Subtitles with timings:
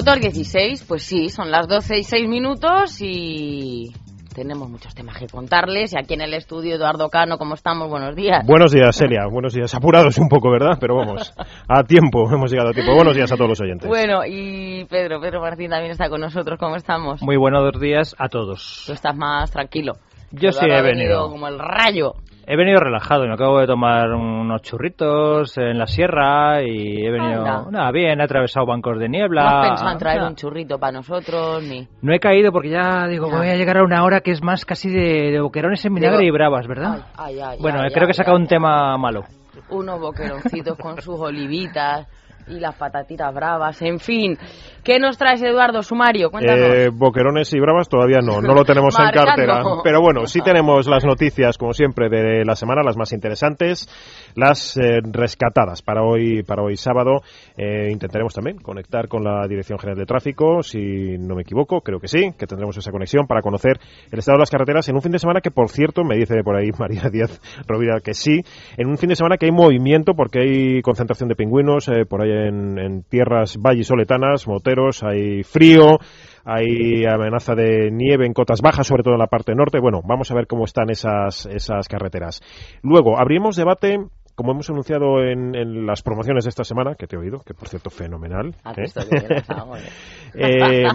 [0.00, 3.92] Motor 16, pues sí, son las 12 y 6 minutos y
[4.34, 5.92] tenemos muchos temas que contarles.
[5.92, 7.90] Y aquí en el estudio, Eduardo Cano, ¿cómo estamos?
[7.90, 8.46] Buenos días.
[8.46, 9.26] Buenos días, Celia.
[9.30, 9.74] Buenos días.
[9.74, 10.78] Apurados un poco, ¿verdad?
[10.80, 11.34] Pero vamos,
[11.68, 12.94] a tiempo, hemos llegado a tiempo.
[12.94, 13.86] Buenos días a todos los oyentes.
[13.86, 16.58] Bueno, y Pedro, Pedro Martín también está con nosotros.
[16.58, 17.20] ¿Cómo estamos?
[17.20, 18.84] Muy buenos días a todos.
[18.86, 19.92] Tú estás más tranquilo.
[20.32, 21.28] Yo sí Eduardo he ha venido.
[21.28, 22.14] como el rayo.
[22.52, 27.46] He venido relajado, me acabo de tomar unos churritos en la sierra y he venido
[27.46, 27.70] Anda.
[27.70, 29.42] nada, bien, he atravesado bancos de niebla.
[29.44, 31.86] No has pensado en traer un churrito para nosotros, ni...
[32.02, 33.36] No he caído porque ya digo, Ya.
[33.38, 36.24] voy a llegar a una hora que es más casi de, de boquerones en vinagre
[36.26, 37.06] y bravas, ¿verdad?
[37.16, 39.22] Ay, ay, ay, bueno, creo que he sacado un tema malo.
[39.68, 42.08] unos boqueroncitos con sus olivitas
[42.50, 44.36] y las patatitas bravas, en fin.
[44.82, 45.82] ¿Qué nos traes, Eduardo?
[45.82, 46.74] Sumario, cuéntanos.
[46.74, 49.62] Eh, boquerones y bravas todavía no, no lo tenemos en cartera.
[49.84, 53.88] Pero bueno, sí tenemos las noticias, como siempre, de la semana, las más interesantes,
[54.34, 57.20] las eh, rescatadas para hoy, para hoy sábado.
[57.56, 62.00] Eh, intentaremos también conectar con la Dirección General de Tráfico, si no me equivoco, creo
[62.00, 63.78] que sí, que tendremos esa conexión para conocer
[64.10, 66.42] el estado de las carreteras en un fin de semana que, por cierto, me dice
[66.42, 68.40] por ahí María Díaz Rovira que sí,
[68.76, 72.22] en un fin de semana que hay movimiento porque hay concentración de pingüinos eh, por
[72.22, 75.98] ahí en, en tierras vallisoletanas, moteros, hay frío,
[76.44, 79.78] hay amenaza de nieve en cotas bajas, sobre todo en la parte norte.
[79.80, 82.40] Bueno, vamos a ver cómo están esas, esas carreteras.
[82.82, 83.98] Luego, abrimos debate.
[84.36, 87.52] Como hemos anunciado en, en las promociones de esta semana, que te he oído, que
[87.52, 88.54] por cierto fenomenal.
[88.64, 89.42] Has ¿eh?
[89.48, 89.76] hago,
[90.34, 90.86] ¿eh?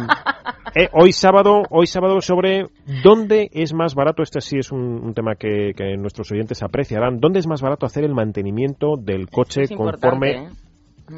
[0.73, 2.69] Eh, hoy sábado, hoy sábado sobre
[3.03, 7.19] dónde es más barato, este sí es un, un tema que, que nuestros oyentes apreciarán,
[7.19, 10.49] dónde es más barato hacer el mantenimiento del coche Es conforme.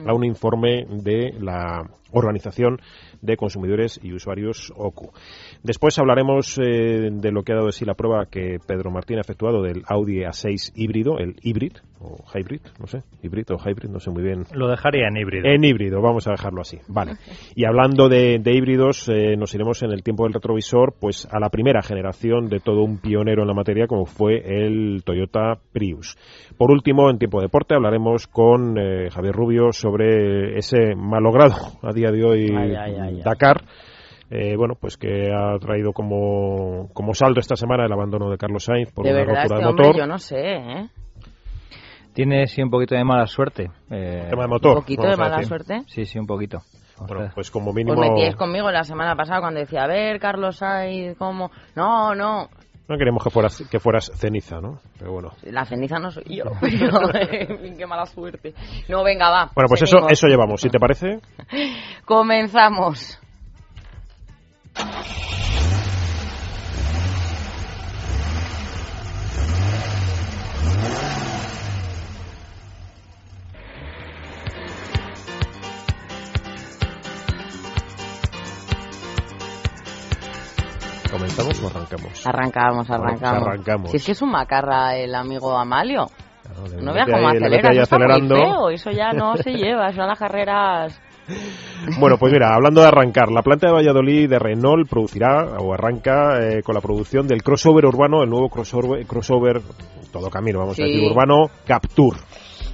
[0.06, 2.80] A un informe de la Organización
[3.22, 5.12] de Consumidores y Usuarios OCU.
[5.64, 9.22] Después hablaremos eh, de lo que ha dado de la prueba que Pedro Martín ha
[9.22, 14.00] efectuado del Audi A6 híbrido, el hybrid o hybrid, no sé, hybrid o hybrid, no
[14.00, 15.46] sé muy bien Lo dejaría en híbrido.
[15.48, 16.78] en híbrido, vamos a dejarlo así.
[16.88, 17.14] Vale.
[17.56, 21.40] Y hablando de, de híbridos, eh, nos iremos en el tiempo del retrovisor, pues a
[21.40, 26.18] la primera generación de todo un pionero en la materia, como fue el Toyota Prius.
[26.58, 31.94] Por último, en tiempo de deporte, hablaremos con eh, Javier Rubio sobre ese malogrado a
[31.94, 33.22] día de hoy Ay, ay, ay, ay.
[33.24, 33.64] Dakar.
[34.30, 38.66] Eh, bueno, pues que ha traído como, como saldo esta semana el abandono de Carlos
[38.66, 40.02] Sainz por de una verdad, rotura este de hombre, motor.
[40.02, 40.90] yo no sé, ¿eh?
[42.18, 43.70] Tiene sí un poquito de mala suerte.
[43.92, 44.78] Eh, Tema de motor.
[44.78, 45.84] Un poquito de mala suerte.
[45.86, 46.64] Sí, sí, un poquito.
[47.08, 47.96] Bueno, pues como mínimo.
[47.96, 51.52] Pues metíais conmigo la semana pasada cuando decía, a ver, Carlos Sainz, ¿cómo?
[51.76, 52.50] No, no,
[52.88, 54.80] No queremos que fueras, que fueras ceniza, ¿no?
[54.98, 55.34] Pero bueno.
[55.44, 58.56] la ceniza no soy yo, pero en fin, qué mala suerte.
[58.90, 59.52] No, venga, va.
[59.54, 61.20] Bueno, pues eso, eso llevamos, si te parece.
[62.06, 63.22] Comenzamos.
[81.18, 82.28] ¿Comenzamos o arrancamos?
[82.28, 83.48] Arrancamos, pues arrancamos.
[83.48, 83.92] arrancamos.
[83.92, 86.08] Si es que es un macarra el amigo Amalio.
[86.44, 88.36] Claro, No veas cómo acelera, eso está muy acelerando.
[88.36, 91.02] feo, eso ya no se lleva, son las carreras...
[92.00, 96.40] Bueno, pues mira, hablando de arrancar, la planta de Valladolid de Renault producirá o arranca
[96.42, 99.62] eh, con la producción del crossover urbano, el nuevo crossover, crossover
[100.12, 100.84] todo camino, vamos a Sí.
[100.84, 102.18] decir, urbano, Capture.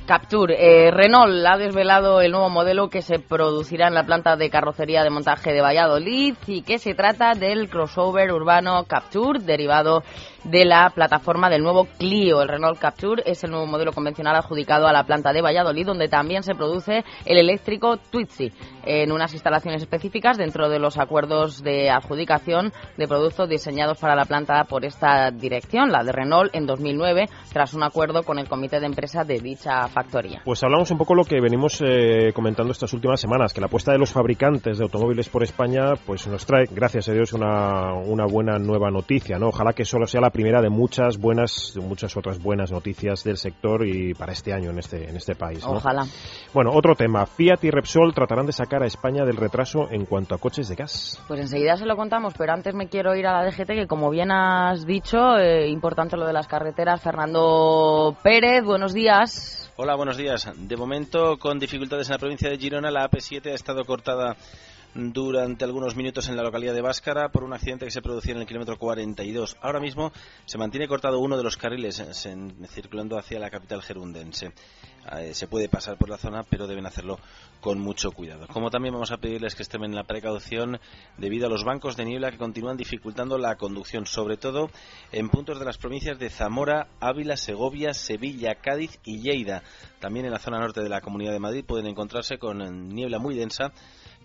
[0.06, 0.56] Capture.
[0.60, 5.02] Eh, Renault ha desvelado el nuevo modelo que se producirá en la planta de carrocería
[5.02, 10.04] de montaje de Valladolid y que se trata del crossover urbano Capture derivado
[10.44, 12.42] de la plataforma del nuevo Clio.
[12.42, 16.08] El Renault Capture es el nuevo modelo convencional adjudicado a la planta de Valladolid donde
[16.08, 18.52] también se produce el eléctrico Twizy
[18.86, 24.26] en unas instalaciones específicas dentro de los acuerdos de adjudicación de productos diseñados para la
[24.26, 28.80] planta por esta dirección, la de Renault, en 2009, tras un acuerdo con el comité
[28.80, 30.42] de empresa de dicha factoría.
[30.44, 33.92] Pues hablamos un poco lo que venimos eh, comentando estas últimas semanas, que la apuesta
[33.92, 38.26] de los fabricantes de automóviles por España, pues nos trae, gracias a Dios, una, una
[38.26, 39.48] buena nueva noticia, ¿no?
[39.48, 43.38] Ojalá que solo sea la primera de muchas buenas, de muchas otras buenas noticias del
[43.38, 45.64] sector y para este año en este, en este país.
[45.64, 45.74] ¿no?
[45.74, 46.06] Ojalá.
[46.54, 47.26] Bueno, otro tema.
[47.26, 50.76] Fiat y Repsol tratarán de sacar a España del retraso en cuanto a coches de
[50.76, 51.22] gas.
[51.28, 54.10] Pues enseguida se lo contamos, pero antes me quiero ir a la DGT, que como
[54.10, 57.02] bien has dicho, eh, importante lo de las carreteras.
[57.02, 59.72] Fernando Pérez, buenos días.
[59.76, 60.52] Hola, buenos días.
[60.56, 64.36] De momento, con dificultades en la provincia de Girona, la AP7 ha estado cortada
[64.96, 68.42] durante algunos minutos en la localidad de Báscara por un accidente que se producía en
[68.42, 69.58] el kilómetro 42.
[69.62, 70.12] Ahora mismo
[70.46, 74.54] se mantiene cortado uno de los carriles en, circulando hacia la capital gerundense.
[75.18, 77.20] Eh, se puede pasar por la zona, pero deben hacerlo
[77.60, 78.48] con mucho cuidado.
[78.48, 80.80] Como también vamos a pedirles que estén en la precaución
[81.18, 84.70] debido a los bancos de niebla que continúan dificultando la conducción, sobre todo
[85.12, 89.64] en puntos de las provincias de Zamora, Ávila, Segovia, Sevilla, Cádiz y Lleida.
[90.00, 93.36] También en la zona norte de la Comunidad de Madrid pueden encontrarse con niebla muy
[93.36, 93.74] densa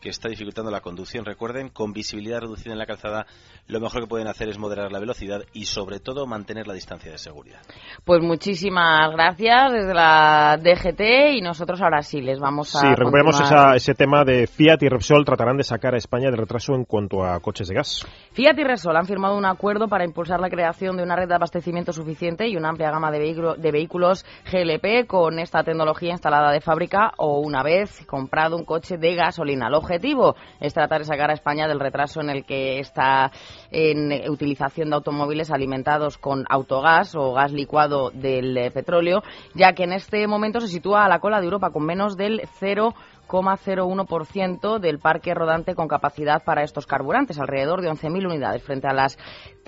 [0.00, 1.24] que está dificultando la conducción.
[1.24, 3.26] Recuerden, con visibilidad reducida en la calzada,
[3.66, 7.10] lo mejor que pueden hacer es moderar la velocidad y, sobre todo, mantener la distancia
[7.12, 7.60] de seguridad.
[8.04, 12.80] Pues muchísimas gracias desde la DGT y nosotros ahora sí les vamos a.
[12.80, 13.40] Sí, recuperamos
[13.74, 17.24] ese tema de Fiat y Repsol tratarán de sacar a España del retraso en cuanto
[17.24, 18.06] a coches de gas.
[18.32, 21.34] Fiat y Repsol han firmado un acuerdo para impulsar la creación de una red de
[21.34, 23.18] abastecimiento suficiente y una amplia gama de,
[23.58, 28.96] de vehículos GLP con esta tecnología instalada de fábrica o una vez comprado un coche
[28.96, 30.36] de gasolina objetivo.
[30.60, 33.32] Es tratar de sacar a España del retraso en el que está
[33.70, 39.22] en utilización de automóviles alimentados con autogás o gas licuado del eh, petróleo,
[39.54, 42.42] ya que en este momento se sitúa a la cola de Europa con menos del
[42.58, 42.94] 0
[43.28, 48.94] 0,01% del parque rodante con capacidad para estos carburantes, alrededor de 11.000 unidades frente a
[48.94, 49.18] las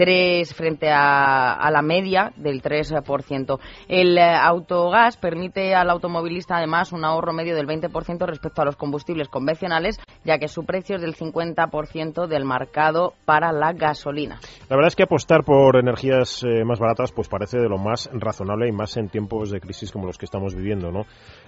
[0.01, 3.59] 3 frente a, la media del 3%.
[3.87, 8.77] El eh, autogás permite al automovilista además un ahorro medio del 20% respecto a los
[8.77, 14.41] combustibles convencionales, ya que su precio es del 50% del marcado para la gasolina.
[14.71, 18.09] La verdad es que apostar por energías eh, más baratas pues parece de lo más
[18.13, 21.03] razonable y más en tiempos de crisis como los que estamos viviendo, ¿no?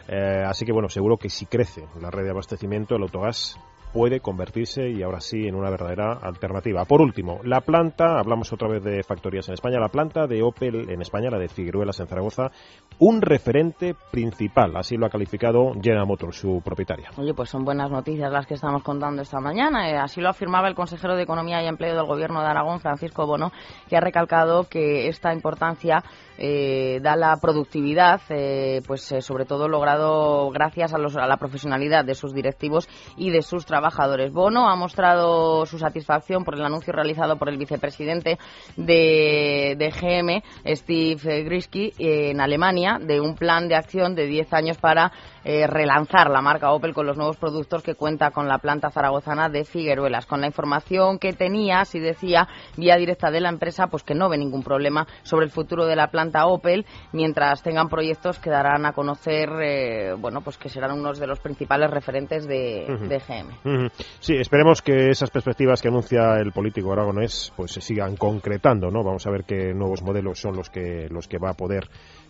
[0.08, 3.58] Eh, así que bueno, seguro que si crece la red de abastecimiento, el autogás
[3.92, 6.84] puede convertirse y ahora sí en una verdadera alternativa.
[6.84, 10.90] Por último, la planta, hablamos otra vez de factorías en España, la planta de Opel
[10.90, 12.50] en España, la de Figueruelas en Zaragoza,
[12.98, 17.10] un referente principal, así lo ha calificado General Motors, su propietaria.
[17.18, 19.90] Oye, pues son buenas noticias las que estamos contando esta mañana.
[19.90, 23.26] Eh, así lo afirmaba el consejero de Economía y Empleo del Gobierno de Aragón, Francisco
[23.26, 23.52] Bono,
[23.88, 26.02] que ha recalcado que esta importancia
[26.38, 32.14] eh, da la productividad, eh, pues sobre todo logrado gracias a, a la profesionalidad de
[32.14, 34.32] sus directivos y de sus trabajadores trabajadores.
[34.32, 38.38] Bono ha mostrado su satisfacción por el anuncio realizado por el vicepresidente
[38.76, 40.42] de, GM,
[40.76, 45.10] Steve Grisky, en Alemania, de un plan de acción de 10 años para
[45.44, 49.48] eh, relanzar la marca Opel con los nuevos productos que cuenta con la planta zaragozana
[49.48, 50.26] de Figueruelas.
[50.26, 54.28] Con la información que tenía, así decía, vía directa de la empresa, pues que no
[54.28, 58.86] ve ningún problema sobre el futuro de la planta Opel, mientras tengan proyectos que darán
[58.86, 63.90] a conocer, eh, bueno, pues que serán unos de los principales referentes de, de GM.
[64.20, 69.02] Sí, esperemos que esas perspectivas que anuncia el político aragonés pues se sigan concretando, ¿no?
[69.02, 71.88] Vamos a ver qué nuevos modelos son los que los que va a poder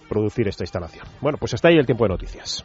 [0.08, 1.06] producir esta instalación.
[1.20, 2.65] Bueno, pues hasta ahí el tiempo de noticias.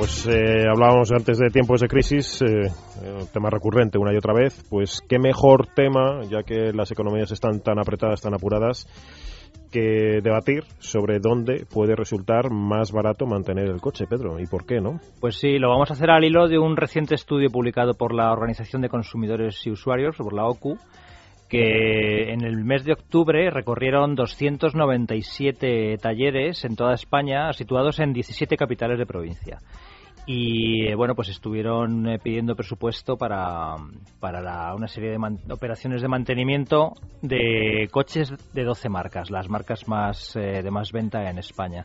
[0.00, 2.68] pues eh, hablábamos antes de tiempos de crisis, eh,
[3.04, 7.30] eh, tema recurrente una y otra vez, pues qué mejor tema, ya que las economías
[7.32, 8.88] están tan apretadas, tan apuradas,
[9.70, 14.80] que debatir sobre dónde puede resultar más barato mantener el coche, Pedro, y por qué,
[14.80, 15.00] ¿no?
[15.20, 18.32] Pues sí, lo vamos a hacer al hilo de un reciente estudio publicado por la
[18.32, 20.78] Organización de Consumidores y Usuarios, por la OCU,
[21.50, 28.56] que en el mes de octubre recorrieron 297 talleres en toda España, situados en 17
[28.56, 29.58] capitales de provincia.
[30.32, 33.74] Y eh, bueno, pues estuvieron eh, pidiendo presupuesto para,
[34.20, 40.36] para una serie de operaciones de mantenimiento de coches de 12 marcas, las marcas más
[40.36, 41.82] eh, de más venta en España.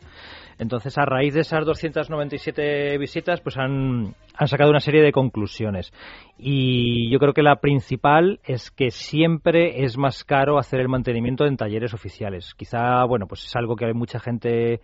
[0.58, 5.92] Entonces, a raíz de esas 297 visitas, pues han, han sacado una serie de conclusiones.
[6.38, 11.46] y yo creo que la principal es que siempre es más caro hacer el mantenimiento
[11.46, 12.54] en talleres oficiales.
[12.56, 14.80] Quizá, bueno, pues es algo que hay mucha gente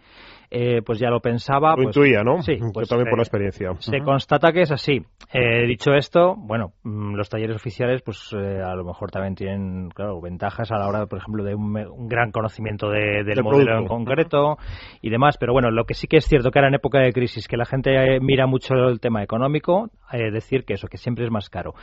[0.55, 1.71] eh, pues ya lo pensaba.
[1.71, 2.43] Lo pues, intuía, ¿no?
[2.43, 3.71] Sí, Yo pues, también por eh, la experiencia.
[3.79, 5.01] Se constata que es así.
[5.33, 9.89] Eh, dicho esto, bueno, mm, los talleres oficiales, pues eh, a lo mejor también tienen,
[9.91, 13.45] claro, ventajas a la hora, por ejemplo, de un, un gran conocimiento de- del Del
[13.45, 14.59] modelo en concreto
[15.01, 15.39] y demás.
[15.39, 17.57] Pero bueno, lo que sí que es cierto que ahora en época de crisis, que
[17.57, 21.31] la gente eh, mira mucho el tema económico, eh, decir que eso, que siempre es
[21.31, 21.75] más caro.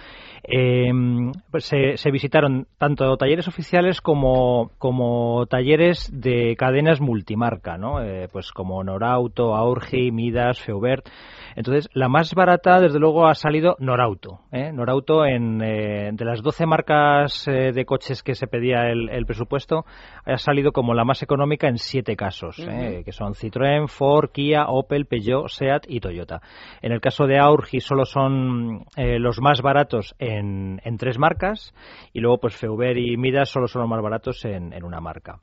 [0.43, 0.91] Eh,
[1.51, 7.99] pues se, se visitaron tanto talleres oficiales como, como talleres de cadenas multimarca, ¿no?
[8.31, 11.07] Pues como Norauto, Aurgi, Midas, Feubert.
[11.55, 14.41] Entonces, la más barata, desde luego, ha salido Norauto.
[14.51, 14.71] ¿eh?
[14.71, 19.25] Norauto, en, eh, de las 12 marcas eh, de coches que se pedía el, el
[19.25, 19.85] presupuesto,
[20.25, 23.03] ha salido como la más económica en siete casos, ¿eh?
[23.03, 26.41] que son Citroën, Ford, Kia, Opel, Peugeot, Seat y Toyota.
[26.81, 31.73] En el caso de Aurgi solo son eh, los más baratos en, en tres marcas
[32.13, 35.39] y luego pues Feubert y Midas solo son los más baratos en, en una marca.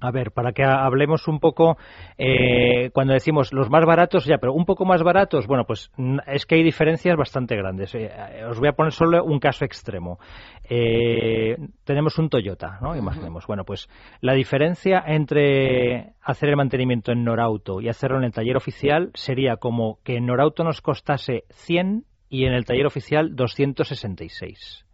[0.00, 1.76] A ver, para que hablemos un poco,
[2.16, 5.90] eh, cuando decimos los más baratos, ya, pero un poco más baratos, bueno, pues
[6.26, 7.94] es que hay diferencias bastante grandes.
[7.94, 10.18] Eh, eh, os voy a poner solo un caso extremo.
[10.64, 12.96] Eh, tenemos un Toyota, ¿no?
[12.96, 13.46] Imaginemos.
[13.46, 13.88] Bueno, pues
[14.20, 19.56] la diferencia entre hacer el mantenimiento en Norauto y hacerlo en el taller oficial sería
[19.56, 24.86] como que en Norauto nos costase 100 y en el taller oficial 266.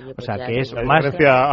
[0.00, 1.52] O pues sea, que es más- apreciable.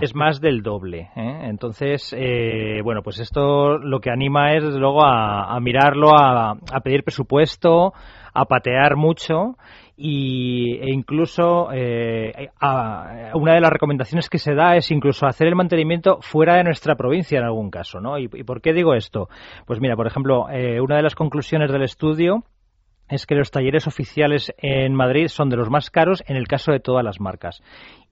[0.00, 1.10] es más del doble.
[1.16, 1.40] ¿eh?
[1.44, 6.50] Entonces, eh, bueno, pues esto lo que anima es, desde luego, a, a mirarlo, a,
[6.52, 7.92] a pedir presupuesto,
[8.34, 9.56] a patear mucho
[9.96, 15.46] y, e incluso eh, a- una de las recomendaciones que se da es incluso hacer
[15.48, 18.18] el mantenimiento fuera de nuestra provincia en algún caso, ¿no?
[18.18, 19.28] ¿Y, y por qué digo esto?
[19.66, 22.44] Pues mira, por ejemplo, eh, una de las conclusiones del estudio
[23.10, 26.72] es que los talleres oficiales en Madrid son de los más caros en el caso
[26.72, 27.62] de todas las marcas.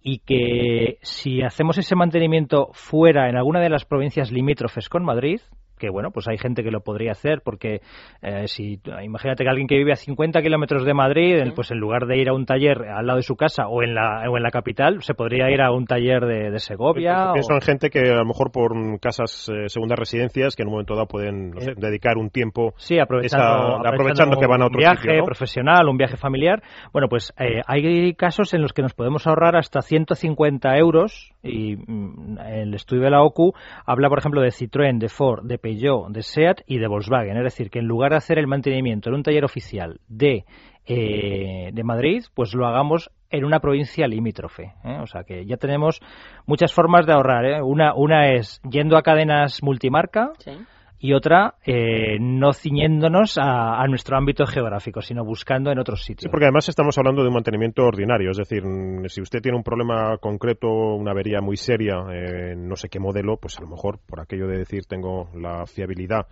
[0.02, 5.40] Y que si hacemos ese mantenimiento fuera en alguna de las provincias limítrofes con Madrid,
[5.78, 7.80] que bueno, pues hay gente que lo podría hacer porque
[8.22, 12.06] eh, si imagínate que alguien que vive a 50 kilómetros de Madrid, pues en lugar
[12.06, 14.42] de ir a un taller al lado de su casa o en la, o en
[14.42, 17.30] la capital, se podría ir a un taller de, de Segovia.
[17.32, 20.68] Pienso o- en gente que a lo mejor por casas, eh, segundas residencias, que en
[20.68, 24.46] un momento dado pueden no sé, Eh, dedicar un tiempo Sí, aprovechando, esa- aprovechando que
[24.46, 25.24] van a otro un viaje sitio, ¿no?
[25.24, 26.62] profesional, un viaje familiar.
[26.92, 31.76] Bueno, pues eh, hay casos en los que nos podemos ahorrar hasta 150 euros y
[31.76, 33.52] mm, el estudio de la OCU
[33.86, 37.36] habla, por ejemplo, de Citroën, de Ford, de Peugeot, de Seat y de Volkswagen.
[37.36, 40.44] Es decir, que en lugar de hacer el mantenimiento en un taller oficial de
[40.86, 44.72] eh, de Madrid, pues lo hagamos en una provincia limítrofe.
[44.84, 44.98] ¿eh?
[45.02, 46.00] O sea que ya tenemos
[46.46, 47.44] muchas formas de ahorrar.
[47.44, 47.60] ¿eh?
[47.62, 50.52] Una, una es yendo a cadenas multimarca, Sí.
[51.00, 56.22] Y otra eh, no ciñéndonos a, nuestro ámbito geográfico, sino buscando en otros sitios.
[56.24, 58.62] Sí, porque además estamos hablando de un mantenimiento ordinario, es decir,
[59.06, 63.36] si usted tiene un problema concreto, una avería muy seria, eh, no sé qué modelo,
[63.36, 66.26] pues a lo mejor por aquello de decir tengo la fiabilidad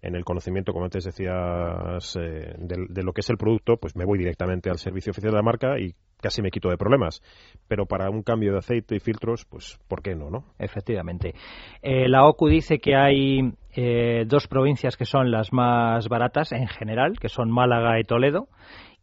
[0.00, 3.94] en el conocimiento, como antes decías, eh, de, de lo que es el producto, pues
[3.96, 7.20] me voy directamente al servicio oficial de la marca y casi me quito de problemas.
[7.68, 10.44] Pero para un cambio de aceite y filtros, pues ¿por qué no, no?
[10.58, 11.34] Efectivamente.
[11.82, 16.68] Eh, la OCU dice que hay eh, dos provincias que son las más baratas en
[16.68, 18.48] general, que son Málaga y Toledo,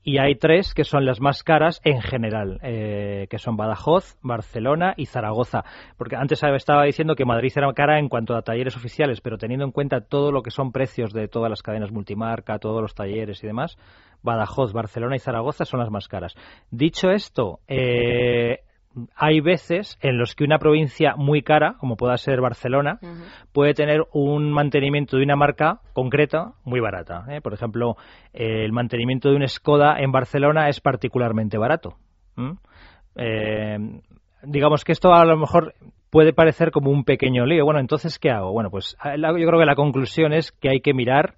[0.04, 4.94] y hay tres que son las más caras en general, eh, que son Badajoz, Barcelona
[4.96, 5.64] y Zaragoza.
[5.98, 9.66] Porque antes estaba diciendo que Madrid era cara en cuanto a talleres oficiales, pero teniendo
[9.66, 13.44] en cuenta todo lo que son precios de todas las cadenas multimarca, todos los talleres
[13.44, 13.78] y demás,
[14.24, 16.36] Badajoz, Barcelona y Zaragoza son las más caras.
[16.72, 18.60] Dicho esto, eh,
[19.16, 23.00] hay veces en los que una provincia muy cara, como pueda ser Barcelona,
[23.54, 27.26] puede tener un mantenimiento de una marca concreta muy barata.
[27.30, 27.42] ¿eh?
[27.42, 27.96] Por ejemplo,
[28.34, 31.98] eh, el mantenimiento de un Skoda en Barcelona es particularmente barato.
[33.16, 33.78] Eh,
[34.44, 35.76] digamos que esto a lo mejor
[36.10, 37.66] puede parecer como un pequeño lío.
[37.66, 38.52] Bueno, entonces, ¿qué hago?
[38.52, 41.36] Bueno, pues yo creo que la conclusión es que hay que mirar,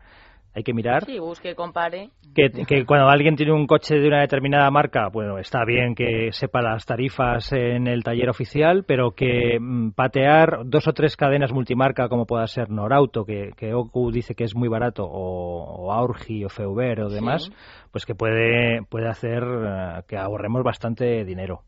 [0.54, 2.10] hay que mirar Sí, busque, compare.
[2.36, 6.30] que, que cuando alguien tiene un coche de una determinada marca, bueno, está bien que
[6.32, 11.52] sepa las tarifas en el taller oficial, pero que mm, patear dos o tres cadenas
[11.54, 15.92] multimarca, como pueda ser Norauto, que, que Oku dice que es muy barato, o, o
[15.92, 17.54] Aurgi o Feuber o demás, Sí.
[17.92, 21.62] pues que puede, puede hacer eh, que ahorremos bastante dinero.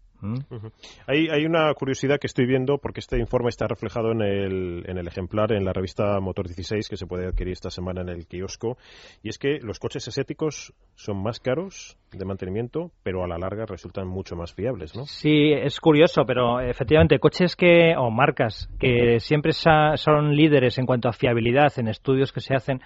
[1.08, 4.98] Hay, hay una curiosidad que estoy viendo porque este informe está reflejado en el, en
[4.98, 8.26] el ejemplar en la revista Motor 16 que se puede adquirir esta semana en el
[8.28, 8.78] kiosco
[9.22, 13.66] y es que los coches estéticos son más caros de mantenimiento, pero a la larga
[13.66, 15.06] resultan mucho más fiables, ¿no?
[15.06, 21.10] Sí, es curioso, pero efectivamente coches que o marcas que siempre son líderes en cuanto
[21.10, 22.82] a fiabilidad en estudios que se hacen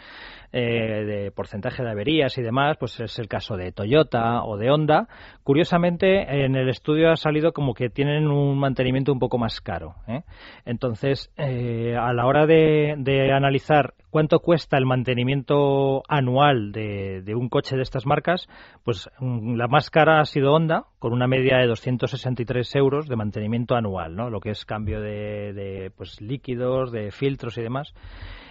[0.54, 4.72] eh, de porcentaje de averías y demás, pues es el caso de Toyota o de
[4.72, 5.10] Honda.
[5.44, 9.96] Curiosamente, en el estudio ha salido como que tienen un mantenimiento un poco más caro.
[10.08, 10.22] ¿eh?
[10.66, 12.96] Entonces, eh, a la hora de,
[13.34, 18.48] analizar cuánto cuesta el mantenimiento anual de, un coche de estas marcas,
[18.86, 23.76] pues la más cara ha sido Honda, con una media de 263 euros de mantenimiento
[23.76, 24.30] anual, ¿no?
[24.30, 27.94] lo que es cambio de, de pues, líquidos, de filtros y demás.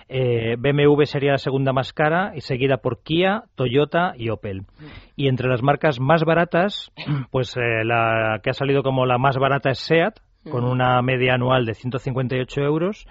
[0.08, 4.62] Eh, BMW sería la segunda más cara y seguida por Kia, Toyota y Opel.
[5.16, 6.92] Y entre las marcas más baratas,
[7.30, 11.34] pues eh, la que ha salido como la más barata es Seat, con una media
[11.34, 13.06] anual de 158 euros.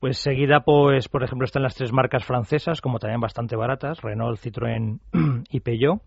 [0.00, 4.38] Pues seguida, pues, por ejemplo, están las tres marcas francesas, como también bastante baratas, Renault,
[4.38, 5.00] Citroën
[5.50, 6.02] y Peugeot.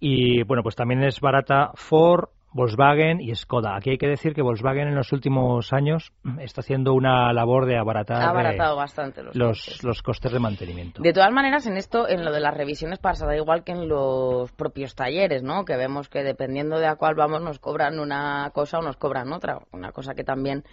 [0.00, 3.76] Y bueno, pues también es barata Ford, Volkswagen y Skoda.
[3.76, 7.78] Aquí hay que decir que Volkswagen en los últimos años está haciendo una labor de
[7.78, 10.32] abaratar ha abaratado bastante los, los, costes.
[10.32, 11.02] de mantenimiento.
[11.02, 13.88] De todas maneras, en esto, en lo de las revisiones pasa da igual que en
[13.88, 15.64] los propios talleres, ¿no?
[15.64, 19.32] Que vemos que dependiendo de a cuál vamos nos cobran una cosa o nos cobran
[19.32, 19.60] otra.
[19.72, 20.64] Una cosa que también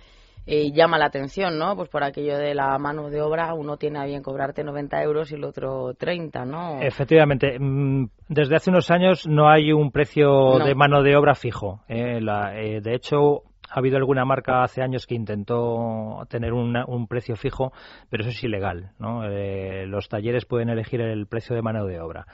[0.51, 1.75] eh, llama la atención, ¿no?
[1.75, 5.31] Pues por aquello de la mano de obra, uno tiene a bien cobrarte 90 euros
[5.31, 6.81] y el otro 30, ¿no?
[6.81, 7.59] Efectivamente.
[7.59, 11.81] Mm, desde hace unos años no hay un precio de mano de obra fijo.
[11.87, 17.35] Eh, eh, de hecho, ha habido alguna marca hace años que intentó tener un precio
[17.35, 17.71] fijo,
[18.09, 18.93] pero eso es ilegal.
[18.97, 19.27] ¿no?
[19.27, 22.25] los talleres pueden elegir el precio de mano de obra.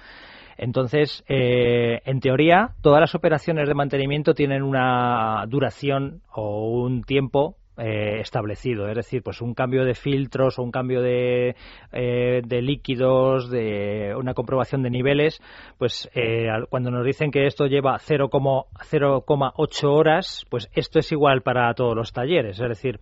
[0.58, 8.20] Entonces, en teoría, todas las operaciones de mantenimiento tienen una duración o un tiempo eh,
[8.22, 11.56] establecido, es decir, pues un cambio de filtros o un cambio de,
[11.92, 15.42] eh, de líquidos, de una comprobación de niveles,
[15.78, 21.74] pues eh, cuando nos dicen que esto lleva 0,8 horas, pues esto es igual para
[21.74, 23.00] todos los talleres, es decir,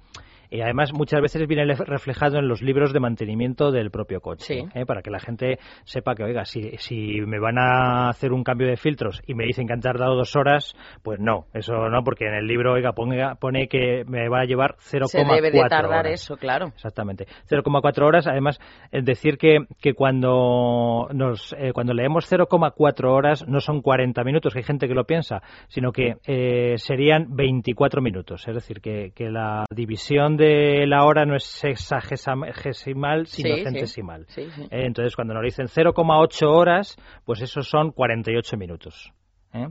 [0.54, 4.86] y además muchas veces viene reflejado en los libros de mantenimiento del propio coche, ¿eh?
[4.86, 8.68] para que la gente sepa que, oiga, si, si me van a hacer un cambio
[8.68, 12.28] de filtros y me dicen que han tardado dos horas, pues no, eso no, porque
[12.28, 16.06] en el libro, oiga, pone que me va a llevar 0,4 Se debe de tardar
[16.06, 16.68] eso, claro.
[16.68, 17.26] Exactamente.
[17.50, 18.60] 0,4 horas, además,
[18.92, 24.54] es decir que, que cuando, nos, eh, cuando leemos 0,4 horas no son 40 minutos,
[24.54, 28.48] que hay gente que lo piensa, sino que eh, serían 24 minutos.
[28.48, 30.43] Es decir, que, que la división de
[30.86, 34.26] la hora no es sexagesimal, sino centesimal.
[34.70, 36.96] Entonces, cuando nos dicen 0,8 horas,
[37.26, 39.12] pues esos son 48 minutos.
[39.54, 39.68] ¿eh?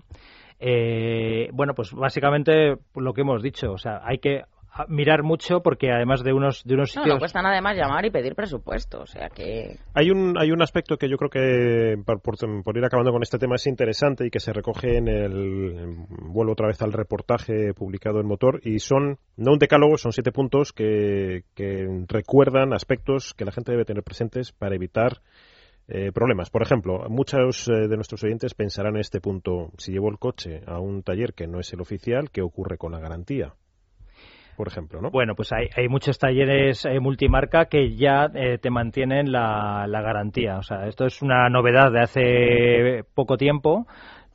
[0.65, 4.43] Eh, bueno, pues básicamente lo que hemos dicho, o sea, hay que
[4.89, 8.11] mirar mucho porque además de unos de unos sitios no, no cuestan además llamar y
[8.11, 12.77] pedir presupuesto o sea que hay un hay un aspecto que yo creo que por,
[12.77, 16.69] ir acabando con este tema es interesante y que se recoge en el vuelvo otra
[16.69, 21.45] vez al reportaje publicado en Motor y son no un decálogo son siete puntos que,
[21.55, 25.21] que recuerdan aspectos que la gente debe tener presentes para evitar
[25.89, 26.49] eh, problemas.
[26.49, 30.63] Por ejemplo, muchos eh, de nuestros oyentes pensarán en este punto, si llevo el coche
[30.67, 33.55] a un taller que no es el oficial, ¿qué ocurre con la garantía?
[34.57, 35.11] Por ejemplo, ¿no?
[35.11, 40.01] Bueno, pues hay, hay muchos talleres eh, multimarca que ya eh, te mantienen la, la
[40.03, 40.59] garantía.
[40.59, 43.87] O sea, esto es una novedad de hace poco tiempo.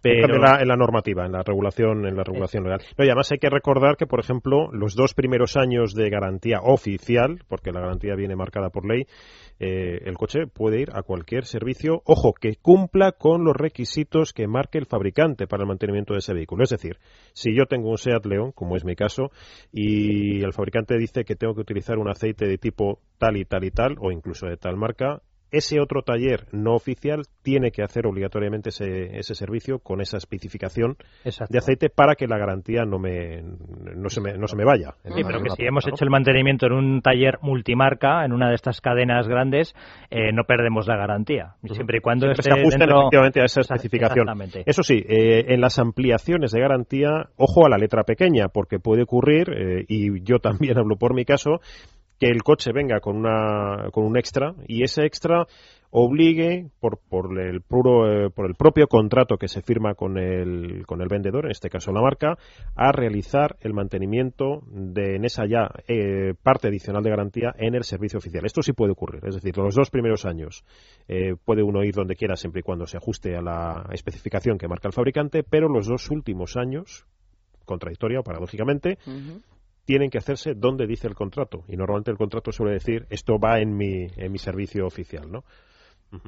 [0.02, 0.36] Pero...
[0.36, 2.82] En, la, la normativa, en la regulación, en la regulación legal.
[2.98, 7.40] y además hay que recordar que, por ejemplo, los dos primeros años de garantía oficial,
[7.48, 9.06] porque la garantía viene marcada por ley,
[9.60, 14.48] eh, el coche puede ir a cualquier servicio, ojo, que cumpla con los requisitos que
[14.48, 16.64] marque el fabricante para el mantenimiento de ese vehículo.
[16.64, 16.98] Es decir,
[17.34, 19.32] si yo tengo un Seat León, como es mi caso,
[19.72, 23.64] y el fabricante dice que tengo que utilizar un aceite de tipo tal y tal
[23.64, 28.06] y tal, o incluso de tal marca, ese otro taller no oficial tiene que hacer
[28.06, 33.42] obligatoriamente ese, ese servicio con esa especificación de aceite para que la garantía no me
[33.42, 34.96] no se me, no se me vaya.
[35.04, 38.56] Sí, pero que si hemos hecho el mantenimiento en un taller multimarca, en una de
[38.56, 39.74] estas cadenas grandes,
[40.10, 41.56] eh, no perdemos la garantía.
[41.64, 44.28] Siempre y cuando se ajusten efectivamente a esa especificación.
[44.66, 49.04] Eso sí, eh, en las ampliaciones de garantía, ojo a la letra pequeña, porque puede
[49.04, 51.62] ocurrir, eh, y yo también hablo por mi caso,
[52.20, 55.46] que el coche venga con, una, con un extra y ese extra
[55.90, 60.86] obligue por, por, el puro, eh, por el propio contrato que se firma con el,
[60.86, 62.38] con el vendedor, en este caso la marca,
[62.76, 67.84] a realizar el mantenimiento de en esa ya eh, parte adicional de garantía en el
[67.84, 68.46] servicio oficial.
[68.46, 70.64] Esto sí puede ocurrir, es decir, los dos primeros años
[71.08, 74.68] eh, puede uno ir donde quiera siempre y cuando se ajuste a la especificación que
[74.68, 77.06] marca el fabricante, pero los dos últimos años,
[77.66, 78.98] contradictoria o paradójicamente,
[79.88, 81.64] tienen que hacerse donde dice el contrato.
[81.70, 85.44] Y normalmente el contrato suele decir esto va en mi, en mi servicio oficial, ¿no?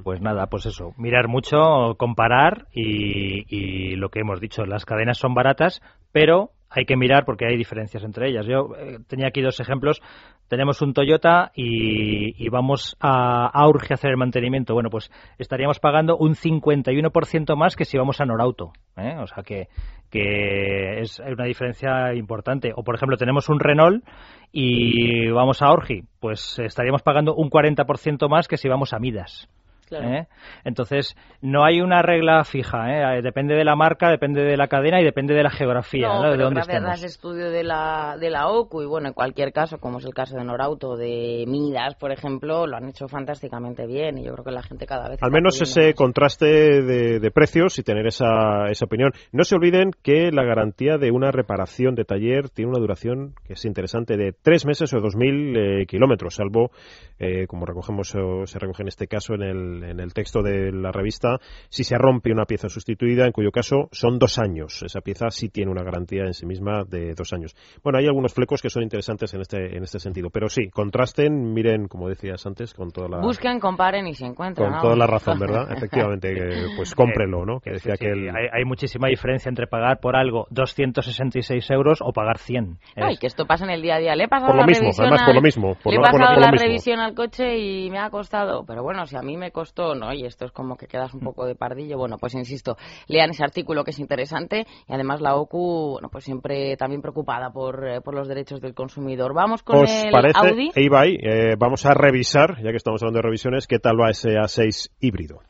[0.04, 5.17] Pues nada, pues eso, mirar mucho, comparar y, y lo que hemos dicho, las cadenas
[5.17, 8.45] son baratas, pero hay que mirar porque hay diferencias entre ellas.
[8.45, 10.02] Yo eh, tenía aquí dos ejemplos.
[10.49, 14.73] Tenemos un Toyota y, vamos a, a Urge a hacer el mantenimiento.
[14.73, 18.73] Bueno, pues estaríamos pagando un 51% más que si vamos a Norauto.
[18.97, 19.15] ¿eh?
[19.19, 19.67] O sea que,
[20.09, 22.71] que es una diferencia importante.
[22.75, 24.03] O, por ejemplo, tenemos un Renault
[24.51, 29.47] y vamos a Orgi, pues estaríamos pagando un 40% más que si vamos a Midas.
[29.91, 30.28] ¿Eh?
[30.63, 33.21] Entonces, no hay una regla fija, ¿eh?
[33.21, 36.23] depende de la marca, depende de la cadena y depende de la geografía, No, ¿no?
[36.25, 36.99] de pero dónde gracias estemos.
[36.99, 40.13] al estudio de la, de la OCU y bueno, en cualquier caso, como es el
[40.13, 44.45] caso de Norauto, de Midas, por ejemplo, lo han hecho fantásticamente bien y yo creo
[44.45, 45.19] que la gente cada vez...
[45.21, 45.95] Al menos ese más.
[45.95, 49.12] contraste de, de precios y tener esa, esa opinión.
[49.32, 53.54] No se olviden que la garantía de una reparación de taller tiene una duración que
[53.54, 56.71] es interesante de tres meses o dos mil eh, kilómetros, salvo,
[57.19, 60.72] eh, como recogemos o se recoge en este caso en el, en el texto de
[60.72, 61.38] la revista,
[61.70, 64.82] si se rompe una pieza sustituida, en cuyo caso son dos años.
[64.84, 67.56] Esa pieza sí tiene una garantía en sí misma de dos años.
[67.84, 71.54] Bueno, hay algunos flecos que son interesantes en este, en este sentido, pero sí, contrasten,
[71.54, 73.20] miren, como decías antes, con toda la...
[73.20, 74.68] Busquen, comparen y se encuentran.
[74.70, 74.82] Con ¿no?
[74.82, 75.72] toda la razón, ¿verdad?
[75.76, 77.60] Efectivamente, que, pues cómprelo, ¿no?
[77.60, 78.30] Que decía Sí, que sí, el...
[78.36, 82.78] hay, hay muchísima diferencia entre pagar por algo 266 euros o pagar 100.
[82.96, 84.15] Ay, Es- que esto pasa en el día a día.
[84.15, 85.98] Le he pasado Por lo la mismo, revisión además al- por lo mismo, por le
[85.98, 86.65] he por lo- pasado por lo la mismo.
[86.68, 88.63] revisión al coche y me ha costado.
[88.65, 90.13] Pero bueno, si a mí me costó, ¿no?
[90.13, 91.97] Y esto es como que quedas un poco de pardillo.
[91.97, 92.77] Bueno, pues insisto,
[93.08, 97.51] lean ese artículo que es interesante y además la OCU, bueno, pues siempre también preocupada
[97.51, 99.34] por, eh, por los derechos del consumidor.
[99.34, 100.71] Vamos con ¿Os el parece, Audi.
[100.75, 104.32] Ibai, eh, vamos a revisar, ya que estamos hablando de revisiones, qué tal va ese
[104.32, 105.41] A6 híbrido?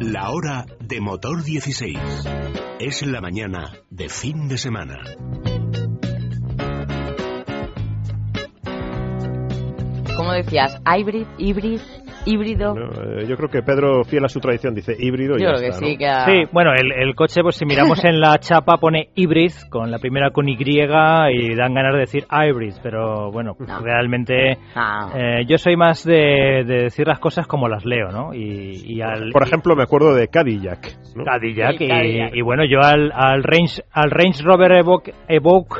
[0.00, 1.98] La hora de motor 16.
[2.80, 5.00] Es la mañana de fin de semana.
[10.18, 11.82] Como decías, hybrid, híbrido,
[12.26, 12.74] híbrido.
[12.74, 12.86] ¿no?
[13.20, 15.60] Eh, yo creo que Pedro, fiel a su tradición, dice híbrido y Yo ya creo
[15.60, 15.98] que está, sí, ¿no?
[15.98, 19.52] que ha- Sí, bueno, el, el coche, pues si miramos en la chapa pone hybrid,
[19.70, 23.80] con la primera con Y y dan ganas de decir hybrid, pero bueno, No.
[23.80, 28.34] realmente eh, yo soy más de, de decir las cosas como las leo, ¿no?
[28.34, 30.98] Y, y al, Por ejemplo, me acuerdo de Cadillac.
[31.14, 31.24] ¿no?
[31.24, 32.34] Cadillac, El y, Cadillac.
[32.34, 35.76] y bueno, yo al, al Range al Range Rover Evoque, Evoque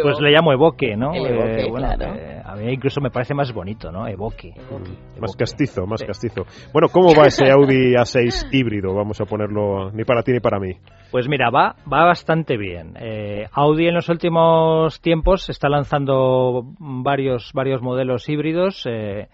[0.00, 1.12] pues le llamo Evoque, ¿no?
[1.14, 2.14] El Evoque, bueno, claro.
[2.14, 4.06] eh, a mí incluso me parece más bonito, ¿no?
[4.06, 4.52] Evoque.
[4.56, 5.38] Más Evoque.
[5.38, 6.06] castizo, más Sí.
[6.06, 6.44] castizo.
[6.72, 8.94] Bueno, ¿cómo va ese Audi A6 híbrido?
[8.94, 10.72] Vamos a ponerlo ni para ti ni para mí.
[11.10, 12.94] Pues mira, va, va bastante bien.
[13.00, 18.84] Eh, Audi en los últimos tiempos está lanzando varios, varios modelos híbridos.
[18.86, 19.28] eh,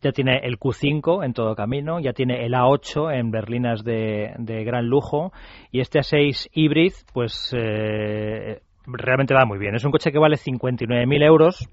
[0.00, 4.62] ya tiene el Q5 en todo camino, ya tiene el A8 en berlinas de, de
[4.62, 5.32] gran lujo
[5.72, 9.74] y este A6 híbrido, pues eh, realmente va muy bien.
[9.74, 11.68] Es un coche que vale 59.000 euros.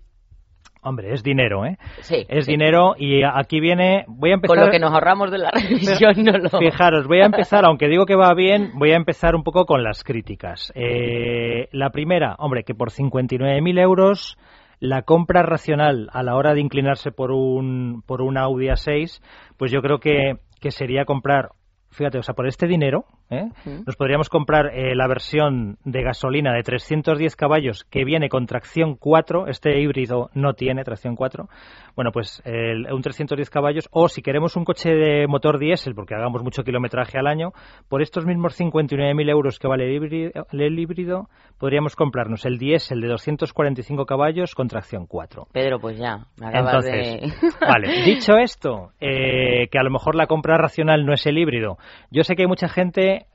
[0.84, 1.78] Hombre, es dinero, ¿eh?
[2.00, 2.52] Sí, Es sí.
[2.54, 4.04] dinero y aquí viene...
[4.08, 4.58] Voy a empezar...
[4.58, 6.50] Con lo que nos ahorramos de la revisión, no lo...
[6.50, 9.84] Fijaros, voy a empezar, aunque digo que va bien, voy a empezar un poco con
[9.84, 10.71] las críticas.
[10.74, 14.38] Eh, la primera, hombre, que por 59.000 euros
[14.80, 19.21] la compra racional a la hora de inclinarse por un, por un Audi A6,
[19.58, 21.50] pues yo creo que, que sería comprar,
[21.91, 23.49] fíjate, o sea, por este dinero, ¿eh?
[23.86, 28.95] Nos podríamos comprar eh, la versión de gasolina de 310 caballos que viene con tracción
[28.95, 31.47] 4, este híbrido no tiene tracción 4,
[31.95, 36.15] bueno, pues el- un 310 caballos, o si queremos un coche de motor diésel, porque
[36.15, 37.51] hagamos mucho kilometraje al año,
[37.89, 41.27] por estos mismos 59.000 euros que vale el híbrido, el híbrido,
[41.60, 45.47] podríamos comprarnos el diésel de 245 caballos con tracción 4.
[45.51, 47.67] Pedro, pues ya, acabas Entonces, de...
[47.67, 51.77] vale, dicho esto, eh, que a lo mejor la compra racional no es el híbrido,
[52.09, 53.27] yo sé que hay mucha gente,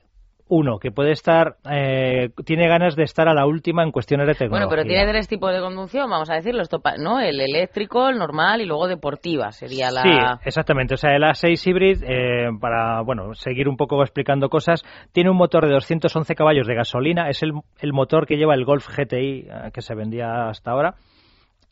[0.49, 4.33] uno, que puede estar, eh, tiene ganas de estar a la última en cuestiones de
[4.33, 4.65] tecnología.
[4.65, 7.19] Bueno, pero tiene tres tipos de conducción, vamos a decirlo, esto ¿no?
[7.19, 10.03] El eléctrico, el normal y luego deportiva sería la...
[10.03, 10.09] Sí,
[10.45, 10.93] exactamente.
[10.93, 15.37] O sea, el A6 Hybrid, eh, para bueno seguir un poco explicando cosas, tiene un
[15.37, 17.29] motor de 211 caballos de gasolina.
[17.29, 20.95] Es el, el motor que lleva el Golf GTI eh, que se vendía hasta ahora.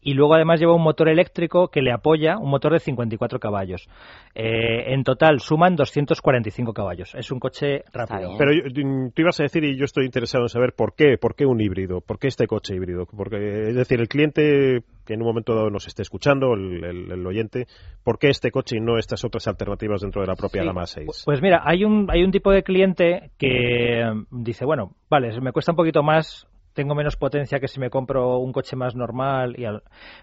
[0.08, 3.90] Y luego además lleva un motor eléctrico que le apoya, un motor de 54 caballos.
[4.36, 7.16] Eh, en total suman 245 caballos.
[7.16, 8.36] Es un coche rápido.
[8.38, 11.34] Pero yo- tú ibas a decir, y yo estoy interesado en saber por qué, por
[11.36, 13.08] qué un híbrido, por qué este coche híbrido.
[13.08, 17.12] Porque, es decir, el cliente que en un momento dado nos esté escuchando, el, el-
[17.12, 17.66] el oyente,
[18.04, 20.68] ¿por qué este coche y no estas otras alternativas dentro de la propia Sí.
[20.68, 21.24] gama 6?
[21.26, 25.72] Pues mira, hay un, hay un tipo de cliente que dice, bueno, vale, me cuesta
[25.72, 29.66] un poquito más tengo menos potencia que si me compro un coche más normal, y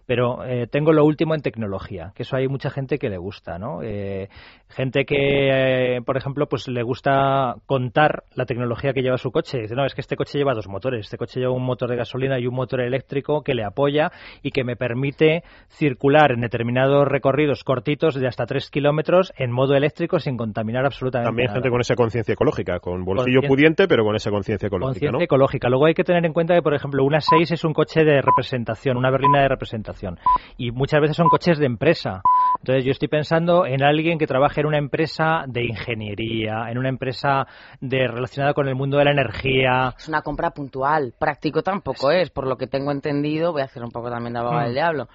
[0.07, 3.59] pero eh, tengo lo último en tecnología, que eso hay mucha gente que le gusta,
[3.59, 3.83] ¿no?
[3.83, 4.29] Eh,
[4.69, 9.63] gente que, por ejemplo, pues le gusta contar la tecnología que lleva su coche.
[9.63, 11.97] Dice, no, es que este coche lleva dos motores, este coche lleva un motor de
[11.97, 14.13] gasolina y un motor eléctrico que le apoya
[14.43, 19.75] y que me permite circular en determinados recorridos cortitos de hasta tres kilómetros en modo
[19.75, 21.57] eléctrico sin contaminar absolutamente También nada.
[21.57, 25.69] gente con esa conciencia ecológica, con bolsillo pudiente, pero con esa conciencia ecológica, Conciencia ecológica.
[25.69, 28.21] Luego hay que tener en cuenta que, por ejemplo, una 6 es un coche de
[28.21, 30.19] representación, una berlina de representación.
[30.57, 32.23] Y muchas veces son coches de empresa.
[32.61, 36.89] Entonces yo estoy pensando en alguien que trabaje en una empresa de ingeniería, en una
[36.89, 37.47] empresa
[37.81, 39.95] de relacionada con el mundo de la energía.
[39.97, 41.15] Es una compra puntual.
[41.19, 43.53] Práctico tampoco es, por lo que tengo entendido.
[43.53, 44.65] Voy a hacer un poco también de abogado Mm.
[44.65, 45.09] del diablo.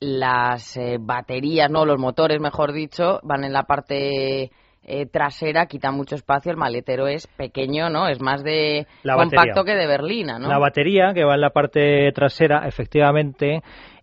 [0.00, 4.50] Las eh, baterías, no, los motores, mejor dicho, van en la parte
[4.82, 6.50] eh, trasera, quita mucho espacio.
[6.50, 8.08] El maletero es pequeño, ¿no?
[8.08, 9.64] Es más de La compacto batería.
[9.74, 10.48] que de berlina, ¿no?
[10.48, 13.62] La batería, que va en la parte trasera, efectivamente,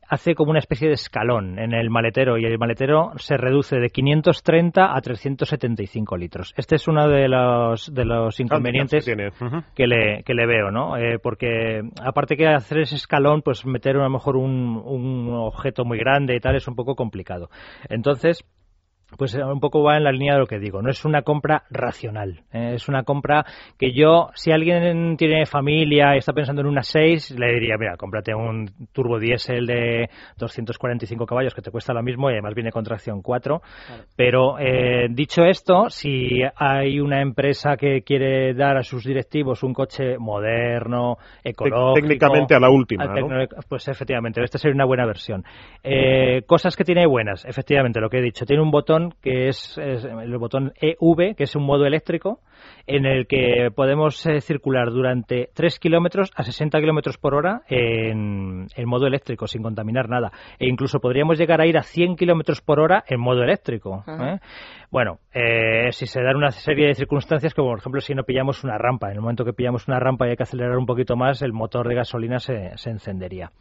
[0.09, 3.89] hace como una especie de escalón en el maletero y el maletero se reduce de
[3.89, 6.53] 530 a 375 litros.
[6.55, 9.29] Este es uno de los, de los inconvenientes que tiene.
[9.29, 9.63] Ujú.
[9.75, 10.97] que le, que le veo, ¿no?
[10.97, 15.83] Eh, porque aparte que hacer ese escalón, pues meter a lo mejor un, un objeto
[15.83, 17.49] muy grande y tal es un poco complicado.
[17.89, 18.45] Entonces,
[19.15, 20.81] pues eh, un poco va en la línea de lo que digo.
[20.81, 22.41] No es una compra racional.
[22.51, 23.45] eh, es una compra
[23.77, 27.95] que yo, si alguien tiene familia y está pensando en una 6, le diría, mira,
[27.97, 32.71] cómprate un turbo diésel de 245 caballos que te cuesta lo mismo y además viene
[32.71, 33.61] con tracción 4.
[34.15, 39.73] Pero eh, dicho esto, si hay una empresa que quiere dar a sus directivos un
[39.73, 43.05] coche moderno, ecológico, Técnicamente a la última,
[43.67, 45.43] Pues efectivamente, esta sería una buena versión.
[45.83, 48.45] Eh, cosas que tiene buenas, efectivamente, lo que he dicho.
[48.45, 52.41] Tiene un botón que es, es el botón EV, que es un modo eléctrico,
[52.85, 58.67] en el que podemos eh, circular durante 3 kilómetros a 60 kilómetros por hora en,
[58.75, 60.31] en modo eléctrico, sin contaminar nada.
[60.59, 64.03] E incluso podríamos llegar a ir a 100 kilómetros por hora en modo eléctrico.
[64.07, 64.39] ¿eh?
[64.89, 68.63] Bueno, eh, si se dan una serie de circunstancias, como por ejemplo si no pillamos
[68.63, 69.07] una rampa.
[69.09, 71.53] En el momento que pillamos una rampa y hay que acelerar un poquito más, el
[71.53, 73.51] motor de gasolina se, se encendería.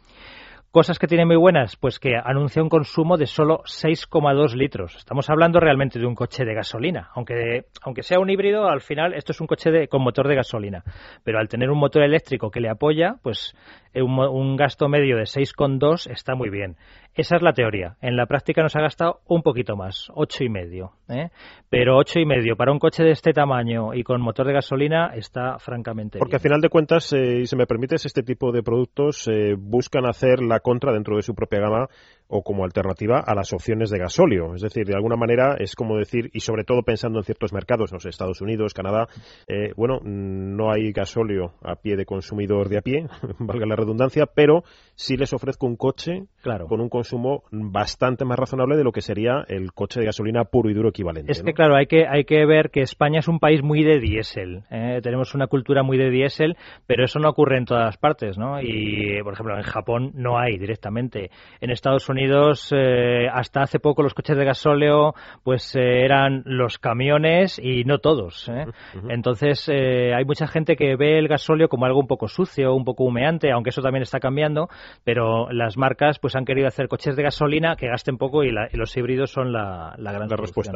[0.77, 4.95] Cosas que tiene muy buenas, pues que anuncia un consumo de solo 6,2 litros.
[4.95, 9.15] Estamos hablando realmente de un coche de gasolina, aunque aunque sea un híbrido, al final
[9.15, 10.83] esto es un coche de, con motor de gasolina.
[11.23, 13.55] Pero al tener un motor eléctrico que le apoya, pues
[13.91, 16.75] eh, un, un gasto medio de 6,2 está muy bien.
[17.17, 17.97] Esa es la teoría.
[17.99, 20.91] En la práctica nos ha gastado un poquito más, ocho y medio.
[21.09, 21.29] ¿eh?
[21.67, 25.15] Pero ocho y medio para un coche de este tamaño y con motor de gasolina
[25.15, 26.37] está francamente Porque bien.
[26.37, 30.05] al final de cuentas, eh, y si me permites, este tipo de productos eh, buscan
[30.05, 31.87] hacer la contra dentro de su propia gama
[32.27, 34.55] o como alternativa a las opciones de gasóleo.
[34.55, 37.93] Es decir, de alguna manera es como decir, y sobre todo pensando en ciertos mercados,
[37.93, 39.07] no sé, Estados Unidos, Canadá,
[39.47, 43.07] eh, bueno, no hay gasóleo a pie de consumidor de a pie,
[43.39, 44.63] valga la redundancia, pero
[44.95, 46.67] sí les ofrezco un coche Claro.
[46.67, 50.69] con un consumo bastante más razonable de lo que sería el coche de gasolina puro
[50.69, 51.31] y duro equivalente.
[51.31, 51.45] Es ¿no?
[51.45, 54.63] que, claro, hay que, hay que ver que España es un país muy de diésel.
[54.69, 54.99] ¿eh?
[55.01, 58.61] Tenemos una cultura muy de diésel, pero eso no ocurre en todas partes, ¿no?
[58.61, 61.29] Y, por ejemplo, en Japón no hay directamente.
[61.59, 66.77] En Estados Unidos, eh, hasta hace poco, los coches de gasóleo, pues eh, eran los
[66.77, 68.49] camiones y no todos.
[68.49, 68.65] ¿eh?
[69.09, 72.83] Entonces, eh, hay mucha gente que ve el gasóleo como algo un poco sucio, un
[72.83, 74.67] poco humeante, aunque eso también está cambiando,
[75.03, 78.67] pero las marcas pues han querido hacer coches de gasolina que gasten poco y, la-
[78.71, 80.71] y los híbridos son la, la gran la respuesta.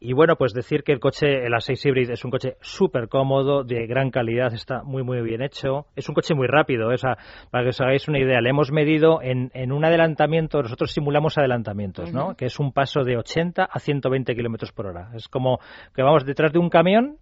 [0.00, 3.64] Y bueno, pues decir que el coche, el A6 Hybrid, es un coche súper cómodo,
[3.64, 5.86] de gran calidad, está muy, muy bien hecho.
[5.96, 7.16] Es un coche muy rápido, o sea,
[7.50, 11.36] para que os hagáis una idea, le hemos medido en, en un adelantamiento, nosotros simulamos
[11.38, 12.34] adelantamientos, ¿no?
[12.36, 15.10] Que es un paso de 80 a 120 kilómetros por hora.
[15.14, 15.58] Es como
[15.94, 17.18] que vamos detrás de un camión